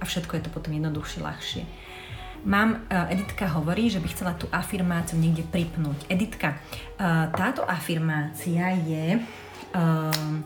a 0.00 0.02
všetko 0.04 0.32
je 0.36 0.42
to 0.44 0.50
potom 0.52 0.76
jednoduchšie, 0.76 1.20
ľahšie. 1.24 1.62
Mám, 2.44 2.84
uh, 2.92 3.08
Editka 3.08 3.48
hovorí, 3.56 3.88
že 3.88 4.04
by 4.04 4.08
chcela 4.12 4.36
tú 4.36 4.44
afirmáciu 4.52 5.16
niekde 5.16 5.48
pripnúť. 5.48 6.04
Editka, 6.12 6.60
uh, 7.00 7.32
táto 7.32 7.64
afirmácia 7.64 8.76
je, 8.84 9.16
uh, 9.72 10.36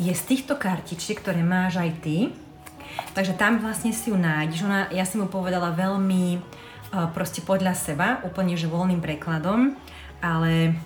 je 0.00 0.12
z 0.16 0.22
týchto 0.24 0.56
kartičiek, 0.56 1.20
ktoré 1.20 1.44
máš 1.44 1.76
aj 1.76 1.90
ty, 2.00 2.32
takže 3.12 3.36
tam 3.36 3.60
vlastne 3.60 3.94
si 3.94 4.12
ju 4.12 4.16
nájdeš. 4.16 4.64
Ona, 4.64 4.88
ja 4.92 5.06
som 5.06 5.24
mu 5.24 5.28
povedala 5.28 5.72
veľmi 5.72 6.38
uh, 6.38 7.08
proste 7.12 7.40
podľa 7.44 7.74
seba, 7.76 8.20
úplne 8.24 8.56
že 8.56 8.70
voľným 8.70 9.00
prekladom 9.00 9.76
ale 10.22 10.78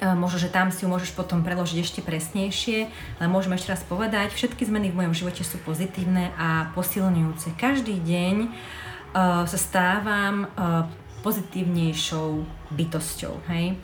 Možno, 0.00 0.40
že 0.40 0.52
tam 0.52 0.72
si 0.74 0.84
ju 0.84 0.88
môžeš 0.90 1.14
potom 1.14 1.44
preložiť 1.44 1.78
ešte 1.80 2.00
presnejšie, 2.04 2.88
ale 3.20 3.26
môžeme 3.30 3.54
ešte 3.54 3.72
raz 3.72 3.82
povedať, 3.86 4.32
všetky 4.32 4.66
zmeny 4.66 4.90
v 4.90 5.00
mojom 5.00 5.14
živote 5.14 5.46
sú 5.46 5.56
pozitívne 5.62 6.34
a 6.34 6.72
posilňujúce. 6.72 7.54
Každý 7.56 8.02
deň 8.02 8.36
uh, 8.48 9.44
sa 9.46 9.58
stávam 9.60 10.50
uh, 10.56 10.88
pozitívnejšou 11.22 12.42
bytosťou, 12.74 13.34
hej. 13.54 13.78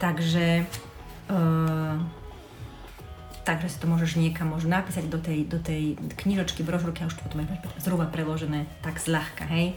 Takže 0.00 0.64
uh, 1.28 1.98
takže 3.44 3.68
si 3.72 3.78
to 3.80 3.86
môžeš 3.88 4.20
niekam 4.20 4.52
možno 4.52 4.74
napísať 4.74 5.08
do 5.08 5.18
tej, 5.18 5.48
do 5.48 5.58
tej 5.60 5.96
knižočky, 6.20 6.60
brožúrky 6.62 7.04
a 7.04 7.08
už 7.08 7.16
to 7.18 7.24
potom 7.24 7.44
je 7.44 7.48
zhruba 7.80 8.06
preložené 8.08 8.68
tak 8.84 9.00
zľahka, 9.00 9.48
hej. 9.48 9.74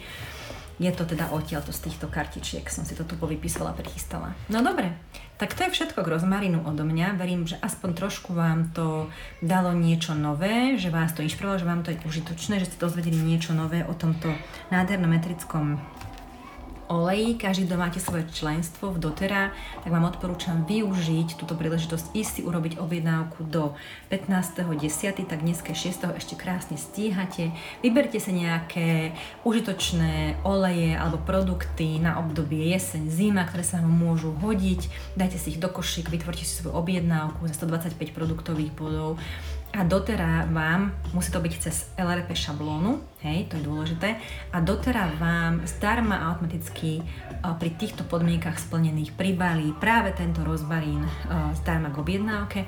Je 0.82 0.90
to 0.90 1.06
teda 1.06 1.30
odtiaľto 1.30 1.70
z 1.70 1.86
týchto 1.86 2.10
kartičiek, 2.10 2.66
som 2.66 2.82
si 2.82 2.98
to 2.98 3.06
tu 3.06 3.14
povypísala, 3.14 3.78
prichystala. 3.78 4.34
No 4.50 4.66
dobre, 4.66 4.98
tak 5.38 5.54
to 5.54 5.70
je 5.70 5.74
všetko 5.74 6.02
k 6.02 6.12
rozmarinu 6.18 6.66
odo 6.66 6.82
mňa. 6.82 7.14
Verím, 7.14 7.46
že 7.46 7.62
aspoň 7.62 7.90
trošku 7.94 8.34
vám 8.34 8.74
to 8.74 9.06
dalo 9.46 9.70
niečo 9.78 10.18
nové, 10.18 10.74
že 10.82 10.90
vás 10.90 11.14
to 11.14 11.22
inšpirovalo, 11.22 11.62
že 11.62 11.70
vám 11.70 11.82
to 11.86 11.94
je 11.94 12.02
užitočné, 12.02 12.58
že 12.58 12.74
ste 12.74 12.82
dozvedeli 12.82 13.16
niečo 13.22 13.54
nové 13.54 13.86
o 13.86 13.94
tomto 13.94 14.34
nádhernom 14.74 15.14
metrickom 15.14 15.78
oleji, 16.90 17.36
každý, 17.40 17.68
kto 17.68 17.76
máte 17.80 18.00
svoje 18.00 18.28
členstvo 18.32 18.92
v 18.92 19.00
dotera, 19.00 19.56
tak 19.84 19.92
vám 19.92 20.08
odporúčam 20.08 20.68
využiť 20.68 21.36
túto 21.40 21.56
príležitosť 21.56 22.16
ísť 22.16 22.32
si 22.32 22.42
urobiť 22.42 22.80
objednávku 22.80 23.46
do 23.48 23.76
15.10. 24.12 25.24
tak 25.28 25.40
dneska 25.44 25.72
6. 25.72 26.18
ešte 26.18 26.36
krásne 26.36 26.76
stíhate. 26.76 27.56
Vyberte 27.80 28.20
sa 28.20 28.36
nejaké 28.36 29.16
užitočné 29.48 30.44
oleje 30.44 30.96
alebo 30.96 31.22
produkty 31.22 32.02
na 32.02 32.20
obdobie 32.20 32.74
jeseň, 32.74 33.08
zima, 33.08 33.48
ktoré 33.48 33.64
sa 33.64 33.80
vám 33.80 33.94
môžu 33.94 34.36
hodiť. 34.40 34.90
Dajte 35.16 35.38
si 35.40 35.56
ich 35.56 35.62
do 35.62 35.72
košík, 35.72 36.12
vytvorte 36.12 36.44
si 36.44 36.60
svoju 36.60 36.76
objednávku 36.76 37.48
za 37.48 37.56
125 37.60 38.16
produktových 38.16 38.72
bodov 38.76 39.22
a 39.74 39.82
dotera 39.82 40.46
vám, 40.54 40.94
musí 41.18 41.34
to 41.34 41.42
byť 41.42 41.54
cez 41.58 41.90
LRP 41.98 42.38
šablónu, 42.38 43.02
hej, 43.26 43.50
to 43.50 43.58
je 43.58 43.66
dôležité, 43.66 44.22
a 44.54 44.62
dotera 44.62 45.10
vám 45.18 45.66
zdarma 45.66 46.30
automaticky 46.30 47.02
uh, 47.02 47.58
pri 47.58 47.74
týchto 47.74 48.06
podmienkach 48.06 48.62
splnených 48.62 49.18
pribalí 49.18 49.74
práve 49.82 50.14
tento 50.14 50.46
rozbarín 50.46 51.02
uh, 51.02 51.50
zdarma 51.58 51.90
k 51.90 51.98
objednávke. 52.06 52.60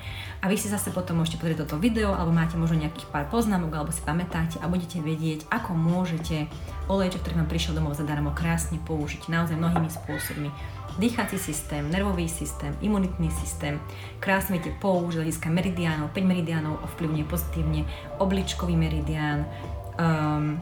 A 0.42 0.50
vy 0.50 0.58
si 0.58 0.66
zase 0.66 0.90
potom 0.90 1.22
môžete 1.22 1.38
pozrieť 1.38 1.70
toto 1.70 1.78
video 1.78 2.18
alebo 2.18 2.34
máte 2.34 2.58
možno 2.58 2.82
nejakých 2.82 3.14
pár 3.14 3.30
poznámok 3.30 3.70
alebo 3.78 3.94
si 3.94 4.02
pamätáte 4.02 4.58
a 4.58 4.66
budete 4.66 4.98
vedieť, 4.98 5.46
ako 5.54 5.78
môžete 5.78 6.50
olejček, 6.90 7.22
ktorý 7.22 7.46
vám 7.46 7.50
prišiel 7.54 7.78
domov 7.78 7.94
zadarmo 7.94 8.34
krásne 8.34 8.82
použiť 8.82 9.30
naozaj 9.30 9.54
mnohými 9.54 9.94
spôsobmi 9.94 10.50
dýchací 10.98 11.38
systém, 11.38 11.92
nervový 11.92 12.30
systém, 12.30 12.78
imunitný 12.82 13.32
systém. 13.32 13.80
Krásne 14.20 14.58
viete 14.58 14.72
použiť 14.80 15.20
hľadiska 15.22 15.48
meridiánov, 15.52 16.16
5 16.16 16.24
meridiánov 16.24 16.80
ovplyvňuje 16.88 17.26
pozitívne 17.28 17.82
obličkový 18.20 18.76
meridián, 18.80 19.44
um, 20.00 20.60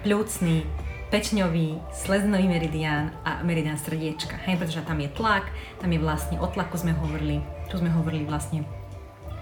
pľúcný, 0.00 0.64
pečňový, 1.10 1.82
sleznový 1.92 2.46
meridián 2.46 3.10
a 3.26 3.42
meridián 3.42 3.76
srdiečka. 3.76 4.38
Hej, 4.46 4.62
pretože 4.62 4.86
tam 4.86 5.02
je 5.02 5.10
tlak, 5.10 5.44
tam 5.82 5.90
je 5.90 5.98
vlastne 5.98 6.36
o 6.38 6.46
tlaku 6.46 6.78
sme 6.78 6.94
hovorili, 6.94 7.42
tu 7.68 7.76
sme 7.76 7.90
hovorili 7.90 8.24
vlastne 8.24 8.62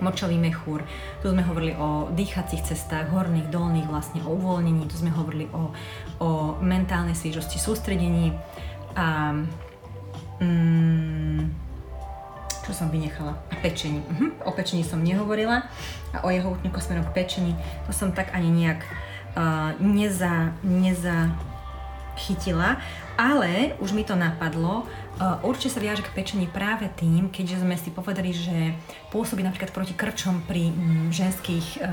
močový 0.00 0.38
mechúr, 0.38 0.83
tu 1.20 1.31
sme 1.31 1.42
hovorili 1.42 1.74
o 1.74 2.09
dýchacích 2.14 2.62
cestách, 2.70 3.11
horných, 3.11 3.50
dolných, 3.50 3.90
vlastne 3.90 4.22
o 4.24 4.31
uvoľnení, 4.35 4.87
tu 4.87 4.96
sme 4.96 5.11
hovorili 5.11 5.50
o, 5.50 5.74
o 6.22 6.28
mentálnej 6.62 7.18
sviežosti, 7.18 7.59
sústredení 7.59 8.33
a 8.94 9.35
Mm, 10.38 11.51
čo 12.68 12.72
som 12.77 12.92
vynechala? 12.92 13.33
A 13.48 13.55
pečení. 13.64 14.05
Uh-huh. 14.05 14.31
O 14.44 14.53
pečení 14.53 14.85
som 14.85 15.01
nehovorila 15.01 15.66
a 16.12 16.20
o 16.22 16.29
jeho 16.29 16.53
útniku 16.53 16.79
smerom 16.85 17.09
k 17.11 17.24
pečení 17.24 17.53
to 17.88 17.96
som 17.96 18.12
tak 18.12 18.33
ani 18.37 18.53
nejak 18.53 18.81
uh, 19.37 19.72
neza, 19.81 20.53
neza 20.61 21.33
ale 23.18 23.79
už 23.79 23.94
mi 23.94 24.03
to 24.03 24.18
napadlo. 24.18 24.87
Uh, 25.18 25.38
určite 25.42 25.74
sa 25.74 25.83
viaže 25.83 26.07
k 26.07 26.14
pečení 26.14 26.46
práve 26.46 26.87
tým, 26.94 27.31
keďže 27.31 27.62
sme 27.62 27.74
si 27.74 27.90
povedali, 27.90 28.31
že 28.31 28.74
pôsobí 29.11 29.42
napríklad 29.42 29.74
proti 29.74 29.94
krčom 29.94 30.42
pri 30.46 30.70
mm, 30.70 31.11
ženských, 31.11 31.66
uh, 31.83 31.88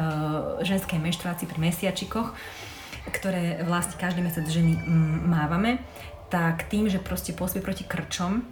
ženskej 0.61 1.01
menštruácii, 1.01 1.49
pri 1.49 1.59
mesiačikoch, 1.61 2.33
ktoré 3.09 3.65
vlastne 3.65 3.97
každý 3.97 4.21
mesiac 4.21 4.45
ženy 4.45 4.77
mm, 4.77 5.17
mávame 5.25 5.81
tak 6.29 6.67
tým, 6.67 6.89
že 6.89 7.01
proste 7.01 7.31
pôsobí 7.31 7.61
proti 7.61 7.85
krčom, 7.85 8.43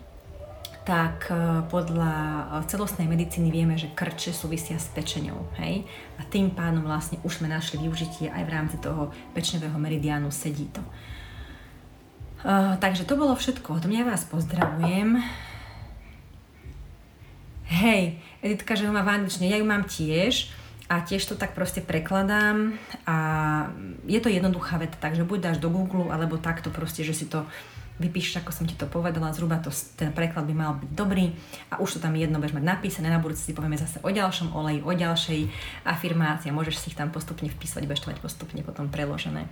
tak 0.83 1.31
e, 1.31 1.63
podľa 1.71 2.13
e, 2.13 2.41
celostnej 2.67 3.07
medicíny 3.07 3.49
vieme, 3.49 3.79
že 3.79 3.91
krče 3.95 4.35
súvisia 4.35 4.75
s 4.75 4.91
pečenou, 4.91 5.47
hej? 5.55 5.87
A 6.19 6.27
tým 6.27 6.51
pádom 6.51 6.83
vlastne 6.83 7.23
už 7.23 7.39
sme 7.39 7.47
našli 7.47 7.79
využitie 7.79 8.27
aj 8.27 8.43
v 8.43 8.53
rámci 8.53 8.77
toho 8.83 9.15
pečňového 9.31 9.79
meridiánu 9.79 10.27
sedí 10.29 10.67
to. 10.75 10.83
Uh, 12.43 12.75
takže 12.83 13.07
to 13.07 13.15
bolo 13.15 13.39
všetko. 13.39 13.79
Od 13.79 13.87
mňa 13.87 14.03
vás 14.03 14.27
pozdravujem. 14.27 15.15
Hej, 17.71 18.19
Editka, 18.43 18.75
že 18.75 18.83
ho 18.83 18.91
má 18.91 18.99
v 19.07 19.15
angličtine, 19.15 19.47
ja 19.47 19.55
ju 19.55 19.63
mám 19.63 19.87
tiež 19.87 20.51
a 20.91 20.99
tiež 20.99 21.23
to 21.23 21.39
tak 21.39 21.55
proste 21.55 21.79
prekladám 21.79 22.75
a 23.07 23.17
je 24.07 24.19
to 24.19 24.29
jednoduchá 24.29 24.77
veta, 24.77 24.97
takže 24.99 25.23
buď 25.23 25.39
dáš 25.39 25.57
do 25.57 25.71
Google, 25.71 26.11
alebo 26.11 26.41
takto 26.41 26.69
proste, 26.69 27.03
že 27.03 27.15
si 27.15 27.25
to 27.27 27.47
vypíšeš, 28.01 28.41
ako 28.41 28.51
som 28.51 28.65
ti 28.65 28.73
to 28.73 28.89
povedala, 28.89 29.31
zhruba 29.31 29.61
to, 29.61 29.69
ten 29.95 30.09
preklad 30.09 30.49
by 30.49 30.55
mal 30.57 30.71
byť 30.81 30.91
dobrý 30.97 31.29
a 31.69 31.77
už 31.77 31.97
to 31.97 31.99
tam 32.01 32.17
jedno 32.17 32.41
budeš 32.41 32.57
mať 32.57 32.65
napísané, 32.65 33.07
na 33.13 33.21
budúce 33.21 33.45
si 33.45 33.53
povieme 33.53 33.77
zase 33.77 34.01
o 34.01 34.09
ďalšom 34.09 34.49
oleji, 34.57 34.81
o 34.81 34.91
ďalšej 34.91 35.39
afirmácii 35.85 36.49
a 36.49 36.57
môžeš 36.57 36.81
si 36.81 36.89
ich 36.89 36.97
tam 36.97 37.13
postupne 37.13 37.45
vpísať, 37.53 37.85
budeš 37.85 38.03
to 38.03 38.09
mať 38.09 38.19
postupne 38.19 38.61
potom 38.65 38.89
preložené. 38.89 39.45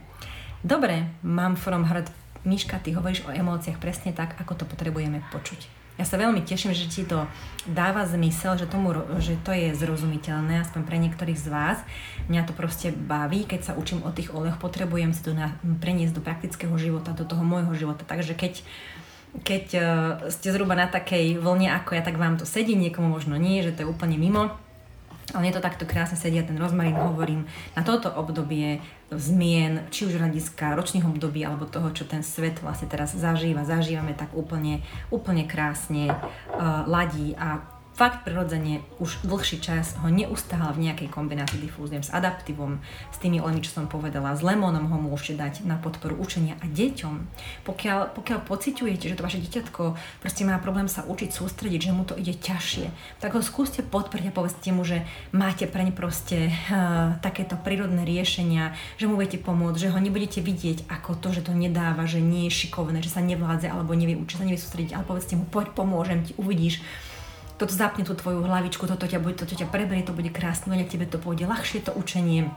Dobre, 0.65 1.09
mám 1.21 1.53
from 1.53 1.85
heart 1.85 2.09
Miška, 2.41 2.81
ty 2.81 2.97
hovoríš 2.97 3.21
o 3.29 3.33
emóciách 3.33 3.77
presne 3.77 4.17
tak, 4.17 4.33
ako 4.41 4.57
to 4.57 4.65
potrebujeme 4.65 5.21
počuť. 5.29 5.80
Ja 6.01 6.09
sa 6.09 6.17
veľmi 6.17 6.41
teším, 6.41 6.73
že 6.73 6.89
ti 6.89 7.05
to 7.05 7.29
dáva 7.69 8.09
zmysel, 8.09 8.57
že, 8.57 8.65
tomu, 8.65 8.89
že 9.21 9.37
to 9.45 9.53
je 9.53 9.69
zrozumiteľné, 9.77 10.65
aspoň 10.65 10.81
pre 10.81 10.97
niektorých 10.97 11.37
z 11.37 11.45
vás. 11.53 11.77
Mňa 12.25 12.49
to 12.49 12.57
proste 12.57 12.89
baví, 12.89 13.45
keď 13.45 13.69
sa 13.69 13.77
učím 13.77 14.01
o 14.01 14.09
tých 14.09 14.33
olejoch, 14.33 14.57
potrebujem 14.57 15.13
si 15.13 15.21
to 15.21 15.37
na, 15.37 15.53
preniesť 15.61 16.17
do 16.17 16.25
praktického 16.25 16.73
života, 16.81 17.13
do 17.13 17.21
toho 17.21 17.45
môjho 17.45 17.69
života. 17.77 18.01
Takže 18.01 18.33
keď 18.33 18.65
keď 19.45 19.65
uh, 19.77 19.85
ste 20.27 20.51
zhruba 20.51 20.75
na 20.75 20.91
takej 20.91 21.39
vlne 21.39 21.71
ako 21.71 21.95
ja, 21.95 22.03
tak 22.03 22.19
vám 22.19 22.35
to 22.35 22.49
sedí, 22.49 22.75
niekomu 22.75 23.07
možno 23.07 23.39
nie, 23.39 23.63
že 23.63 23.71
to 23.71 23.85
je 23.85 23.91
úplne 23.93 24.17
mimo 24.17 24.57
ale 25.31 25.47
je 25.47 25.55
to 25.55 25.63
takto 25.63 25.87
krásne 25.87 26.19
sedia 26.19 26.43
ten 26.43 26.59
rozmarín, 26.59 26.97
hovorím, 26.97 27.47
na 27.71 27.87
toto 27.87 28.11
obdobie 28.11 28.83
zmien, 29.11 29.91
či 29.91 30.07
už 30.07 30.15
hľadiska 30.15 30.75
ročných 30.79 31.03
období, 31.03 31.43
alebo 31.43 31.67
toho, 31.67 31.91
čo 31.91 32.07
ten 32.07 32.23
svet 32.23 32.63
vlastne 32.63 32.87
teraz 32.87 33.11
zažíva, 33.11 33.67
zažívame 33.67 34.15
tak 34.15 34.31
úplne, 34.31 34.79
úplne 35.11 35.43
krásne 35.43 36.11
uh, 36.11 36.87
ladí 36.87 37.35
a 37.35 37.59
fakt 38.01 38.25
prirodzene 38.25 38.81
už 38.97 39.21
dlhší 39.21 39.61
čas 39.61 39.93
ho 40.01 40.09
neustále 40.09 40.73
v 40.73 40.89
nejakej 40.89 41.13
kombinácii 41.13 41.61
difúzujem 41.61 42.01
s 42.01 42.09
adaptívom, 42.09 42.81
s 43.13 43.17
tými 43.21 43.37
olejmi, 43.37 43.61
čo 43.61 43.77
som 43.77 43.85
povedala, 43.85 44.33
s 44.33 44.41
lemónom 44.41 44.89
ho 44.89 44.97
môžete 44.97 45.37
dať 45.37 45.53
na 45.69 45.77
podporu 45.77 46.17
učenia 46.17 46.57
a 46.57 46.65
deťom. 46.65 47.13
Pokiaľ, 47.61 48.17
pokiaľ 48.17 48.39
pociťujete, 48.41 49.05
že 49.05 49.13
to 49.13 49.21
vaše 49.21 49.37
dieťatko 49.45 49.93
proste 50.17 50.41
má 50.49 50.57
problém 50.57 50.89
sa 50.89 51.05
učiť 51.05 51.29
sústrediť, 51.29 51.77
že 51.77 51.93
mu 51.93 52.01
to 52.01 52.17
ide 52.17 52.41
ťažšie, 52.41 52.89
tak 53.21 53.37
ho 53.37 53.41
skúste 53.45 53.85
podporiť 53.85 54.33
a 54.33 54.33
povedzte 54.33 54.73
mu, 54.73 54.81
že 54.81 55.05
máte 55.29 55.69
preň 55.69 55.93
proste 55.93 56.49
uh, 56.49 57.21
takéto 57.21 57.53
prírodné 57.53 58.01
riešenia, 58.01 58.73
že 58.97 59.05
mu 59.05 59.13
viete 59.13 59.37
pomôcť, 59.37 59.77
že 59.77 59.93
ho 59.93 60.01
nebudete 60.01 60.41
vidieť 60.41 60.89
ako 60.89 61.21
to, 61.21 61.37
že 61.37 61.45
to 61.45 61.53
nedáva, 61.53 62.09
že 62.09 62.17
nie 62.17 62.49
je 62.49 62.65
šikovné, 62.65 63.05
že 63.05 63.13
sa 63.13 63.21
nevládze 63.21 63.69
alebo 63.69 63.93
nevie 63.93 64.17
učiť, 64.17 64.41
sa 64.41 64.47
nevie 64.49 64.57
sústrediť, 64.57 64.97
ale 64.97 65.05
povedzte 65.05 65.37
mu, 65.37 65.45
poď 65.45 65.69
pomôžem 65.77 66.25
ti, 66.25 66.33
uvidíš, 66.41 66.81
toto 67.61 67.77
zapne 67.77 68.01
tú 68.01 68.17
tvoju 68.17 68.41
hlavičku, 68.41 68.89
toto 68.89 69.05
ťa, 69.05 69.21
bude, 69.21 69.37
toto 69.37 69.53
ťa 69.53 69.69
preberie, 69.69 70.01
to 70.01 70.17
bude 70.17 70.33
krásne, 70.33 70.73
a 70.73 70.81
tebe 70.81 71.05
to 71.05 71.21
pôjde 71.21 71.45
ľahšie 71.45 71.85
to 71.85 71.93
učenie 71.93 72.49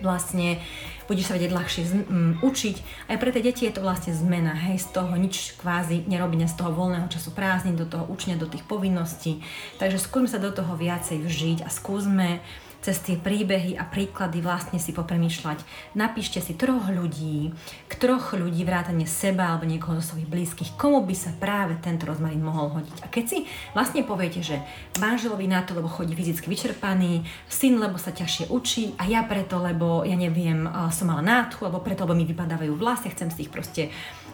vlastne 0.00 0.58
budeš 1.06 1.28
sa 1.30 1.36
vedieť 1.36 1.52
ľahšie 1.52 1.82
z, 1.84 1.92
um, 2.08 2.32
učiť. 2.40 2.76
Aj 3.12 3.20
pre 3.20 3.30
tie 3.30 3.44
deti 3.44 3.68
je 3.68 3.74
to 3.76 3.84
vlastne 3.84 4.16
zmena, 4.16 4.56
hej, 4.56 4.80
z 4.80 4.88
toho 4.96 5.12
nič 5.14 5.60
kvázi 5.60 6.08
nerobiť 6.08 6.48
z 6.48 6.56
toho 6.56 6.72
voľného 6.72 7.08
času 7.12 7.30
prázdnin, 7.36 7.76
do 7.76 7.84
toho 7.84 8.08
učenia, 8.08 8.40
do 8.40 8.48
tých 8.48 8.64
povinností. 8.64 9.44
Takže 9.76 10.00
skúsme 10.00 10.28
sa 10.30 10.40
do 10.40 10.50
toho 10.50 10.72
viacej 10.74 11.20
vžiť 11.20 11.58
a 11.66 11.68
skúsme 11.68 12.40
cez 12.80 12.96
tie 13.04 13.16
príbehy 13.20 13.76
a 13.76 13.84
príklady 13.84 14.40
vlastne 14.40 14.80
si 14.80 14.96
popremýšľať. 14.96 15.62
Napíšte 15.92 16.40
si 16.40 16.56
troch 16.56 16.88
ľudí, 16.88 17.52
troch 18.00 18.32
ľudí 18.32 18.64
vrátane 18.64 19.04
seba 19.04 19.52
alebo 19.52 19.68
niekoho 19.68 20.00
zo 20.00 20.16
svojich 20.16 20.28
blízkych, 20.32 20.80
komu 20.80 21.04
by 21.04 21.12
sa 21.12 21.30
práve 21.36 21.76
tento 21.84 22.08
rozmarín 22.08 22.40
mohol 22.40 22.80
hodiť. 22.80 23.04
A 23.04 23.12
keď 23.12 23.24
si 23.28 23.38
vlastne 23.76 24.00
poviete, 24.00 24.40
že 24.40 24.56
manželovi 24.96 25.44
na 25.44 25.60
to, 25.60 25.76
lebo 25.76 25.92
chodí 25.92 26.16
fyzicky 26.16 26.48
vyčerpaný, 26.48 27.20
syn, 27.52 27.76
lebo 27.76 28.00
sa 28.00 28.16
ťažšie 28.16 28.48
učí 28.48 28.96
a 28.96 29.04
ja 29.04 29.20
preto, 29.28 29.60
lebo 29.60 30.00
ja 30.08 30.16
neviem, 30.16 30.64
som 30.88 31.12
mala 31.12 31.20
nádchu, 31.20 31.68
alebo 31.68 31.84
preto, 31.84 32.08
lebo 32.08 32.16
mi 32.16 32.24
vypadávajú 32.24 32.72
vlasy, 32.80 33.12
chcem 33.12 33.28
si 33.28 33.44
ich 33.44 33.52
proste 33.52 33.92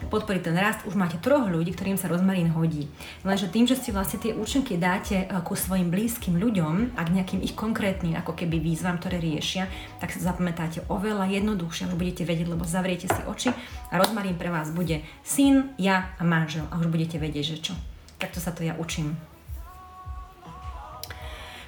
podporiť 0.08 0.42
ten 0.44 0.56
rast, 0.56 0.84
už 0.84 0.94
máte 0.94 1.18
troch 1.18 1.48
ľudí, 1.48 1.72
ktorým 1.72 1.96
sa 1.96 2.06
rozmarín 2.06 2.52
hodí. 2.52 2.88
Lenže 3.26 3.50
tým, 3.50 3.64
že 3.64 3.76
si 3.76 3.90
vlastne 3.90 4.20
tie 4.20 4.36
účinky 4.36 4.76
dáte 4.76 5.24
eh, 5.24 5.28
ku 5.42 5.56
svojim 5.56 5.88
blízkym 5.88 6.36
ľuďom 6.36 6.96
a 6.96 7.00
k 7.04 7.14
nejakým 7.16 7.40
ich 7.40 7.56
konkrétnym 7.56 8.14
ako 8.16 8.36
keby 8.36 8.60
výzvam, 8.60 9.00
ktoré 9.00 9.18
riešia, 9.18 9.66
tak 9.98 10.12
sa 10.12 10.32
zapamätáte 10.32 10.84
oveľa 10.86 11.28
jednoduchšie, 11.32 11.90
už 11.90 11.96
budete 11.96 12.22
vedieť, 12.28 12.48
lebo 12.52 12.68
zavriete 12.68 13.08
si 13.08 13.20
oči 13.24 13.50
a 13.90 13.94
rozmarín 13.96 14.36
pre 14.36 14.52
vás 14.52 14.70
bude 14.70 15.02
syn, 15.24 15.72
ja 15.80 16.12
a 16.16 16.22
manžel 16.22 16.68
a 16.68 16.78
už 16.78 16.88
budete 16.92 17.16
vedieť, 17.16 17.44
že 17.56 17.58
čo. 17.70 17.74
Takto 18.16 18.40
sa 18.40 18.52
to 18.52 18.64
ja 18.64 18.72
učím. 18.76 19.16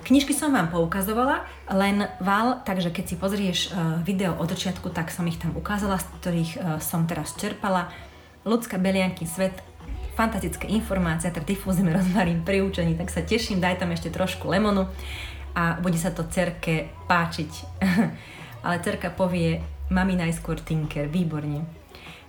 Knižky 0.09 0.33
som 0.33 0.57
vám 0.57 0.73
poukazovala, 0.73 1.45
len 1.69 2.09
Val, 2.25 2.65
takže 2.65 2.89
keď 2.89 3.05
si 3.05 3.21
pozrieš 3.21 3.59
uh, 3.69 4.01
video 4.01 4.33
od 4.41 4.49
začiatku, 4.49 4.89
tak 4.89 5.13
som 5.13 5.29
ich 5.29 5.37
tam 5.37 5.53
ukázala, 5.53 6.01
z 6.01 6.09
ktorých 6.25 6.53
uh, 6.57 6.61
som 6.81 7.05
teraz 7.05 7.37
čerpala. 7.37 7.93
Ľudská 8.49 8.81
belianky 8.81 9.29
svet, 9.29 9.53
fantastické 10.17 10.65
informácie, 10.73 11.29
teda 11.29 11.45
difúzime 11.45 11.93
rozmarín 11.99 12.41
pri 12.41 12.65
učení, 12.65 12.97
tak 12.97 13.13
sa 13.13 13.21
teším, 13.21 13.61
daj 13.61 13.85
tam 13.85 13.93
ešte 13.93 14.09
trošku 14.09 14.49
lemonu 14.49 14.89
a 15.53 15.77
bude 15.85 16.01
sa 16.01 16.09
to 16.09 16.25
cerke 16.33 16.89
páčiť. 17.05 17.51
Ale 18.65 18.81
cerka 18.81 19.13
povie, 19.13 19.61
mami 19.93 20.17
najskôr 20.17 20.65
tinker, 20.65 21.13
výborne. 21.13 21.69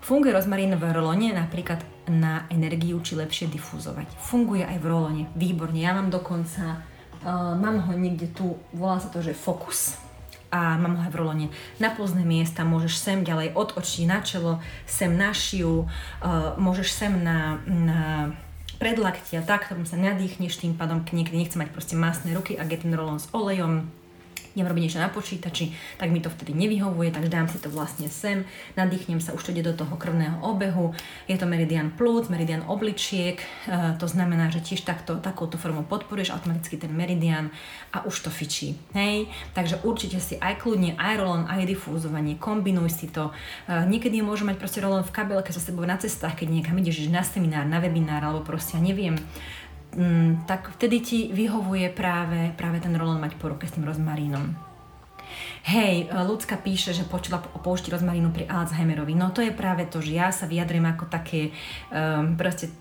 Funguje 0.03 0.35
rozmarín 0.35 0.75
v 0.75 0.91
rolone 0.91 1.31
napríklad 1.31 1.79
na 2.11 2.43
energiu, 2.51 2.99
či 2.99 3.15
lepšie 3.15 3.47
difúzovať. 3.47 4.11
Funguje 4.19 4.67
aj 4.67 4.77
v 4.79 4.85
rolone, 4.87 5.23
výborne. 5.39 5.79
Ja 5.79 5.95
mám 5.95 6.11
dokonca, 6.11 6.83
uh, 7.23 7.55
mám 7.55 7.79
ho 7.87 7.91
niekde 7.95 8.27
tu, 8.31 8.59
volá 8.75 8.99
sa 8.99 9.07
to, 9.07 9.23
že 9.23 9.35
Focus 9.35 10.08
a 10.49 10.77
mám 10.77 10.97
ho 10.97 11.09
v 11.09 11.15
rolone. 11.15 11.47
Na 11.77 11.93
púzne 11.93 12.25
miesta, 12.25 12.65
môžeš 12.65 12.97
sem 12.97 13.17
ďalej 13.21 13.53
od 13.53 13.77
očí 13.77 14.05
na 14.09 14.21
čelo, 14.25 14.57
sem 14.89 15.13
na 15.13 15.33
šiu, 15.33 15.85
uh, 15.85 16.57
môžeš 16.57 16.89
sem 16.89 17.13
na, 17.21 17.61
na 17.65 18.33
predlaktia, 18.79 19.43
tak, 19.43 19.67
ktorým 19.67 19.85
sa 19.85 19.99
nadýchneš, 19.99 20.63
tým 20.63 20.73
pádom 20.73 21.03
niekedy 21.03 21.37
nechce 21.37 21.59
mať 21.59 21.69
proste 21.69 21.99
masné 21.99 22.31
ruky, 22.31 22.55
ak 22.55 22.71
je 22.71 22.79
ten 22.87 22.95
rolón 22.95 23.19
s 23.19 23.27
olejom, 23.35 23.91
idem 24.59 24.67
robiť 24.67 24.83
niečo 24.83 24.99
na 24.99 25.07
počítači, 25.07 25.71
tak 25.95 26.11
mi 26.11 26.19
to 26.19 26.27
vtedy 26.27 26.51
nevyhovuje, 26.51 27.15
takže 27.15 27.31
dám 27.31 27.47
si 27.47 27.63
to 27.63 27.71
vlastne 27.71 28.11
sem, 28.11 28.43
nadýchnem 28.75 29.23
sa, 29.23 29.31
už 29.31 29.47
to 29.47 29.55
ide 29.55 29.63
do 29.63 29.71
toho 29.71 29.95
krvného 29.95 30.43
obehu, 30.43 30.91
je 31.31 31.39
to 31.39 31.47
meridian 31.47 31.95
plúc, 31.95 32.27
meridian 32.27 32.67
obličiek, 32.67 33.39
e, 33.39 33.45
to 33.95 34.05
znamená, 34.11 34.51
že 34.51 34.59
tiež 34.59 34.83
takto, 34.83 35.15
takouto 35.23 35.55
formou 35.55 35.87
podporuješ 35.87 36.35
automaticky 36.35 36.75
ten 36.75 36.91
meridian 36.91 37.55
a 37.95 38.03
už 38.03 38.27
to 38.27 38.29
fičí, 38.29 38.75
hej, 38.91 39.31
takže 39.55 39.79
určite 39.87 40.19
si 40.19 40.35
aj 40.35 40.59
kľudne, 40.59 40.99
aj 40.99 41.15
rolón, 41.15 41.47
aj 41.47 41.63
difúzovanie, 41.63 42.35
kombinuj 42.35 42.91
si 42.91 43.07
to, 43.07 43.31
e, 43.71 43.87
niekedy 43.87 44.19
môžu 44.19 44.43
mať 44.43 44.59
proste 44.59 44.83
rolón 44.83 45.07
v 45.07 45.15
kabelke 45.15 45.55
so 45.55 45.63
sebou 45.63 45.87
na 45.87 45.95
cestách, 45.95 46.35
keď 46.43 46.51
niekam 46.51 46.75
ideš 46.75 47.07
na 47.07 47.23
seminár, 47.23 47.63
na 47.63 47.79
webinár, 47.79 48.19
alebo 48.27 48.43
proste, 48.43 48.75
ja 48.75 48.83
neviem, 48.83 49.15
mm, 49.95 50.49
tak 50.49 50.73
vtedy 50.77 50.97
ti 50.99 51.19
vyhovuje 51.33 51.89
práve, 51.93 52.53
práve 52.57 52.83
ten 52.83 52.93
rolón 52.97 53.21
mať 53.21 53.37
po 53.37 53.49
ruke 53.49 53.65
s 53.65 53.75
tým 53.75 53.85
rozmarínom. 53.85 54.69
Hej, 55.69 56.09
ľudská 56.09 56.57
píše, 56.57 56.95
že 56.95 57.05
počula 57.05 57.43
o 57.53 57.59
použití 57.61 57.93
rozmarínu 57.93 58.33
pri 58.33 58.49
Alzheimerovi. 58.49 59.13
No 59.13 59.29
to 59.29 59.45
je 59.45 59.53
práve 59.53 59.85
to, 59.85 60.01
že 60.01 60.17
ja 60.17 60.33
sa 60.33 60.49
vyjadrím 60.49 60.89
ako 60.89 61.05
také 61.05 61.53
um, 61.93 62.33
proste 62.33 62.71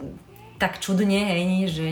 tak 0.58 0.82
čudne, 0.82 1.22
hej, 1.22 1.70
že 1.70 1.86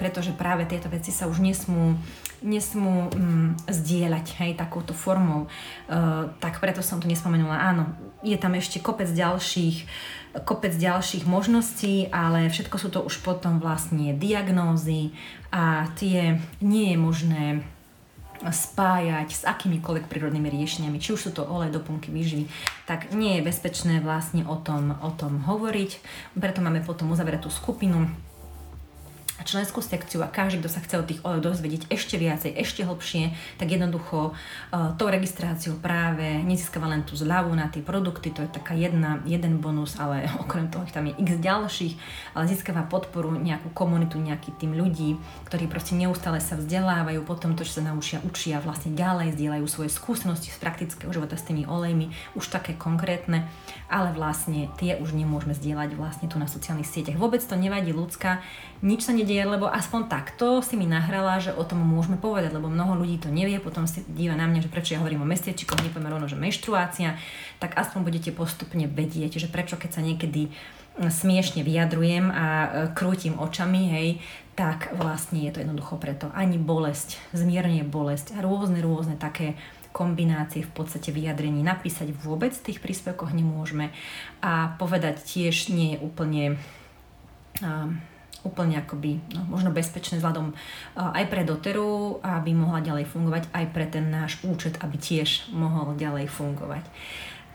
pretože 0.00 0.32
práve 0.32 0.64
tieto 0.64 0.88
veci 0.88 1.12
sa 1.12 1.28
už 1.28 1.42
nesmú, 1.42 2.00
nesmú 2.42 3.08
um, 3.12 3.56
zdieľať 3.68 4.26
hej, 4.40 4.52
takouto 4.56 4.92
formou. 4.92 5.48
Uh, 5.88 6.32
tak 6.40 6.60
preto 6.60 6.84
som 6.84 7.00
to 7.00 7.08
nespomenula. 7.08 7.56
Áno, 7.56 7.92
je 8.20 8.36
tam 8.36 8.56
ešte 8.56 8.80
kopec 8.82 9.08
ďalších 9.08 9.88
kopec 10.44 10.76
ďalších 10.76 11.24
možností, 11.24 12.12
ale 12.12 12.52
všetko 12.52 12.76
sú 12.76 12.88
to 12.92 13.00
už 13.00 13.24
potom 13.24 13.56
vlastne 13.56 14.12
diagnózy 14.12 15.16
a 15.48 15.88
tie 15.96 16.36
nie 16.60 16.92
je 16.92 16.98
možné 17.00 17.44
spájať 18.44 19.28
s 19.32 19.42
akýmikoľvek 19.48 20.12
prírodnými 20.12 20.52
riešeniami, 20.52 21.00
či 21.00 21.16
už 21.16 21.20
sú 21.24 21.30
to 21.32 21.48
olej, 21.48 21.72
doplnky, 21.72 22.12
výživy, 22.12 22.44
tak 22.84 23.16
nie 23.16 23.40
je 23.40 23.46
bezpečné 23.48 24.04
vlastne 24.04 24.44
o 24.44 24.60
tom, 24.60 24.92
o 25.00 25.10
tom 25.16 25.40
hovoriť. 25.40 25.90
Preto 26.36 26.60
máme 26.60 26.84
potom 26.84 27.08
uzavretú 27.08 27.48
skupinu 27.48 28.12
členskú 29.44 29.84
sekciu 29.84 30.24
a 30.24 30.32
každý, 30.32 30.64
kto 30.64 30.70
sa 30.72 30.80
chce 30.80 30.96
o 30.96 31.04
tých 31.04 31.20
olejov 31.20 31.52
dozvedieť 31.52 31.92
ešte 31.92 32.16
viacej, 32.16 32.56
ešte 32.56 32.88
hlbšie, 32.88 33.36
tak 33.60 33.68
jednoducho 33.68 34.32
uh, 34.32 34.96
tou 34.96 35.12
registráciou 35.12 35.76
práve 35.76 36.24
nezískava 36.46 36.88
len 36.88 37.04
tú 37.04 37.18
zľavu 37.18 37.52
na 37.52 37.68
tie 37.68 37.84
produkty, 37.84 38.32
to 38.32 38.40
je 38.46 38.50
taká 38.50 38.72
jedna, 38.72 39.20
jeden 39.28 39.60
bonus, 39.60 40.00
ale 40.00 40.24
okrem 40.44 40.72
toho 40.72 40.88
tam 40.88 41.12
je 41.12 41.18
x 41.20 41.36
ďalších, 41.36 41.94
ale 42.32 42.48
získava 42.48 42.88
podporu, 42.88 43.36
nejakú 43.36 43.68
komunitu, 43.76 44.16
nejaký 44.16 44.56
tým 44.56 44.72
ľudí, 44.72 45.20
ktorí 45.44 45.68
proste 45.68 45.92
neustále 45.98 46.40
sa 46.40 46.56
vzdelávajú, 46.56 47.20
potom 47.26 47.52
to, 47.52 47.66
čo 47.66 47.82
sa 47.82 47.92
naučia, 47.92 48.24
učia 48.24 48.62
vlastne 48.64 48.96
ďalej, 48.96 49.36
zdieľajú 49.36 49.66
svoje 49.68 49.90
skúsenosti 49.92 50.48
z 50.48 50.58
praktického 50.62 51.12
života 51.12 51.36
s 51.36 51.44
tými 51.44 51.68
olejmi, 51.68 52.08
už 52.38 52.48
také 52.48 52.72
konkrétne, 52.72 53.44
ale 53.92 54.16
vlastne 54.16 54.72
tie 54.80 54.96
už 54.96 55.12
nemôžeme 55.12 55.52
zdieľať 55.52 55.90
vlastne 55.98 56.26
tu 56.30 56.40
na 56.40 56.48
sociálnych 56.48 56.88
sieťach. 56.88 57.20
Vôbec 57.20 57.42
to 57.44 57.58
nevadí 57.58 57.92
ľudská, 57.92 58.40
nič 58.84 59.08
sa 59.08 59.12
nedieje, 59.26 59.42
lebo 59.42 59.66
aspoň 59.66 60.06
takto 60.06 60.62
si 60.62 60.78
mi 60.78 60.86
nahrala, 60.86 61.42
že 61.42 61.50
o 61.50 61.66
tom 61.66 61.82
môžeme 61.82 62.14
povedať, 62.14 62.54
lebo 62.54 62.70
mnoho 62.70 62.94
ľudí 63.02 63.18
to 63.18 63.26
nevie, 63.26 63.58
potom 63.58 63.90
si 63.90 64.06
díva 64.06 64.38
na 64.38 64.46
mňa, 64.46 64.62
že 64.62 64.70
prečo 64.70 64.94
ja 64.94 65.02
hovorím 65.02 65.26
o 65.26 65.28
mesiačikoch, 65.28 65.82
nepovieme 65.82 66.14
rovno, 66.14 66.30
že 66.30 66.38
menštruácia, 66.38 67.18
tak 67.58 67.74
aspoň 67.74 68.06
budete 68.06 68.30
postupne 68.30 68.86
vedieť, 68.86 69.42
že 69.42 69.50
prečo 69.50 69.74
keď 69.74 69.90
sa 69.98 70.06
niekedy 70.06 70.54
mm, 70.54 71.10
smiešne 71.10 71.66
vyjadrujem 71.66 72.30
a 72.30 72.46
e, 72.46 72.68
krútim 72.94 73.34
očami, 73.42 73.82
hej, 73.90 74.08
tak 74.54 74.94
vlastne 74.94 75.42
je 75.42 75.50
to 75.50 75.66
jednoducho 75.66 75.98
preto. 75.98 76.30
Ani 76.30 76.54
bolesť, 76.62 77.18
zmierne 77.34 77.82
bolesť 77.82 78.38
a 78.38 78.46
rôzne, 78.46 78.78
rôzne 78.78 79.18
také 79.18 79.58
kombinácie 79.90 80.62
v 80.62 80.70
podstate 80.70 81.10
vyjadrení. 81.10 81.66
Napísať 81.66 82.14
vôbec 82.14 82.54
v 82.54 82.70
tých 82.70 82.78
príspevkoch 82.78 83.34
nemôžeme 83.34 83.90
a 84.38 84.78
povedať 84.78 85.18
tiež 85.26 85.74
nie 85.74 85.98
je 85.98 85.98
úplne 85.98 86.42
úplne 88.44 88.76
akoby 88.80 89.22
no, 89.32 89.46
možno 89.48 89.72
bezpečné 89.72 90.18
vzhľadom 90.20 90.52
aj 90.96 91.24
pre 91.30 91.46
doteru, 91.46 92.20
aby 92.20 92.52
mohla 92.52 92.84
ďalej 92.84 93.08
fungovať, 93.08 93.48
aj 93.54 93.66
pre 93.72 93.86
ten 93.88 94.10
náš 94.10 94.42
účet, 94.44 94.76
aby 94.82 94.98
tiež 94.98 95.52
mohol 95.54 95.96
ďalej 95.96 96.28
fungovať. 96.28 96.84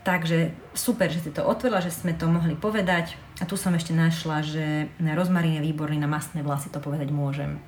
Takže 0.02 0.50
super, 0.74 1.06
že 1.14 1.22
si 1.22 1.30
to 1.30 1.46
otvorila, 1.46 1.78
že 1.78 1.94
sme 1.94 2.10
to 2.10 2.26
mohli 2.26 2.58
povedať. 2.58 3.14
A 3.42 3.46
tu 3.50 3.58
som 3.58 3.74
ešte 3.74 3.90
našla, 3.90 4.46
že 4.46 4.86
rozmarín 5.02 5.58
je 5.58 5.66
výborný 5.66 5.98
na 5.98 6.06
masné 6.06 6.46
vlasy, 6.46 6.70
to 6.70 6.78
povedať 6.78 7.10
môžem. 7.10 7.58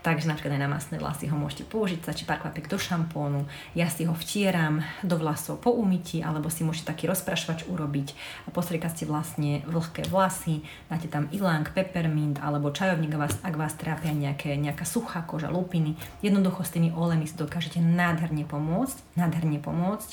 Takže 0.00 0.24
napríklad 0.24 0.56
aj 0.56 0.62
na 0.64 0.72
masné 0.72 0.96
vlasy 0.96 1.28
ho 1.28 1.36
môžete 1.36 1.68
použiť, 1.68 2.00
stačí 2.00 2.24
pár 2.24 2.40
kvapiek 2.40 2.64
do 2.64 2.80
šampónu, 2.80 3.44
ja 3.76 3.92
si 3.92 4.08
ho 4.08 4.16
vtieram 4.16 4.80
do 5.04 5.20
vlasov 5.20 5.60
po 5.60 5.76
umyti, 5.76 6.24
alebo 6.24 6.48
si 6.48 6.64
môžete 6.64 6.88
taký 6.88 7.12
rozprašovač 7.12 7.68
urobiť 7.68 8.16
a 8.48 8.56
postriekať 8.56 8.92
si 8.96 9.04
vlastne 9.04 9.60
vlhké 9.68 10.08
vlasy, 10.08 10.64
dáte 10.88 11.12
tam 11.12 11.28
ilang, 11.28 11.68
peppermint 11.76 12.40
alebo 12.40 12.72
čajovník, 12.72 13.12
ak 13.20 13.52
vás 13.52 13.76
trápia 13.76 14.16
nejaké, 14.16 14.56
nejaká 14.56 14.88
suchá 14.88 15.28
koža, 15.28 15.52
lupiny. 15.52 16.00
Jednoducho 16.24 16.64
s 16.64 16.72
tými 16.72 16.88
olejmi 16.96 17.28
si 17.28 17.36
dokážete 17.36 17.84
nádherne 17.84 18.48
pomôcť, 18.48 18.96
nádherne 19.20 19.60
pomôcť. 19.60 20.10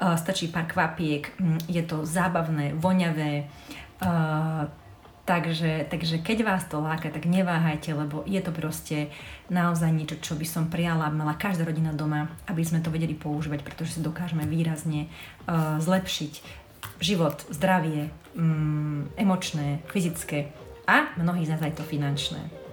Uh, 0.00 0.16
stačí 0.16 0.48
pár 0.48 0.64
kvapiek, 0.72 1.36
je 1.68 1.82
to 1.84 2.08
zábavné, 2.08 2.72
voňavé, 2.72 3.44
Takže, 5.24 5.88
takže 5.88 6.20
keď 6.20 6.38
vás 6.44 6.68
to 6.68 6.84
láka, 6.84 7.08
tak 7.08 7.24
neváhajte, 7.24 7.96
lebo 7.96 8.28
je 8.28 8.36
to 8.44 8.52
proste 8.52 9.08
naozaj 9.48 9.88
niečo, 9.88 10.20
čo 10.20 10.36
by 10.36 10.44
som 10.44 10.68
prijala, 10.68 11.08
mala 11.08 11.32
každá 11.32 11.64
rodina 11.64 11.96
doma, 11.96 12.28
aby 12.44 12.60
sme 12.60 12.84
to 12.84 12.92
vedeli 12.92 13.16
používať, 13.16 13.64
pretože 13.64 13.96
si 13.96 14.04
dokážeme 14.04 14.44
výrazne 14.44 15.08
uh, 15.48 15.80
zlepšiť 15.80 16.32
život, 17.00 17.40
zdravie, 17.48 18.12
um, 18.36 19.08
emočné, 19.16 19.80
fyzické 19.88 20.52
a 20.84 21.16
mnohí 21.16 21.48
z 21.48 21.56
nás 21.56 21.64
aj 21.64 21.80
to 21.80 21.84
finančné. 21.88 22.63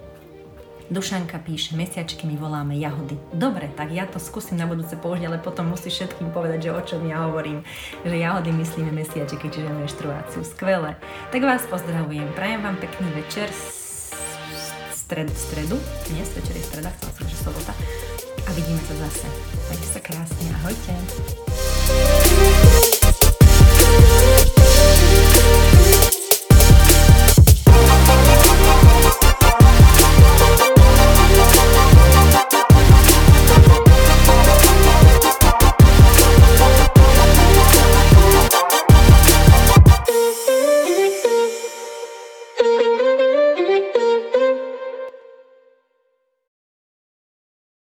Dušanka 0.92 1.40
píše, 1.40 1.72
mesiačky 1.72 2.28
my 2.28 2.36
voláme 2.36 2.76
jahody. 2.76 3.16
Dobre, 3.32 3.72
tak 3.72 3.88
ja 3.96 4.04
to 4.04 4.20
skúsim 4.20 4.60
na 4.60 4.68
budúce 4.68 4.92
použiť, 4.92 5.24
ale 5.24 5.40
potom 5.40 5.72
musí 5.72 5.88
všetkým 5.88 6.28
povedať, 6.36 6.68
že 6.68 6.76
o 6.76 6.80
čom 6.84 7.00
ja 7.08 7.24
hovorím. 7.24 7.64
Že 8.04 8.20
jahody 8.20 8.52
myslíme 8.52 8.92
mesiačky, 8.92 9.48
čiže 9.48 9.72
menštruáciu. 9.72 10.44
Skvelé. 10.44 11.00
Tak 11.32 11.40
vás 11.40 11.64
pozdravujem. 11.64 12.28
Prajem 12.36 12.60
vám 12.60 12.76
pekný 12.76 13.08
večer 13.16 13.48
stred, 14.92 15.32
stredu, 15.32 15.80
dnes 16.08 16.28
večer 16.36 16.56
je 16.56 16.64
streda, 16.64 16.88
chcela 16.96 17.12
som, 17.12 17.28
že 17.28 17.36
sobota. 17.36 17.72
A 18.48 18.50
vidíme 18.52 18.80
sa 18.84 18.94
zase. 18.96 19.28
Majte 19.68 19.88
sa 19.88 20.00
krásne, 20.00 20.48
ahojte. 20.60 20.92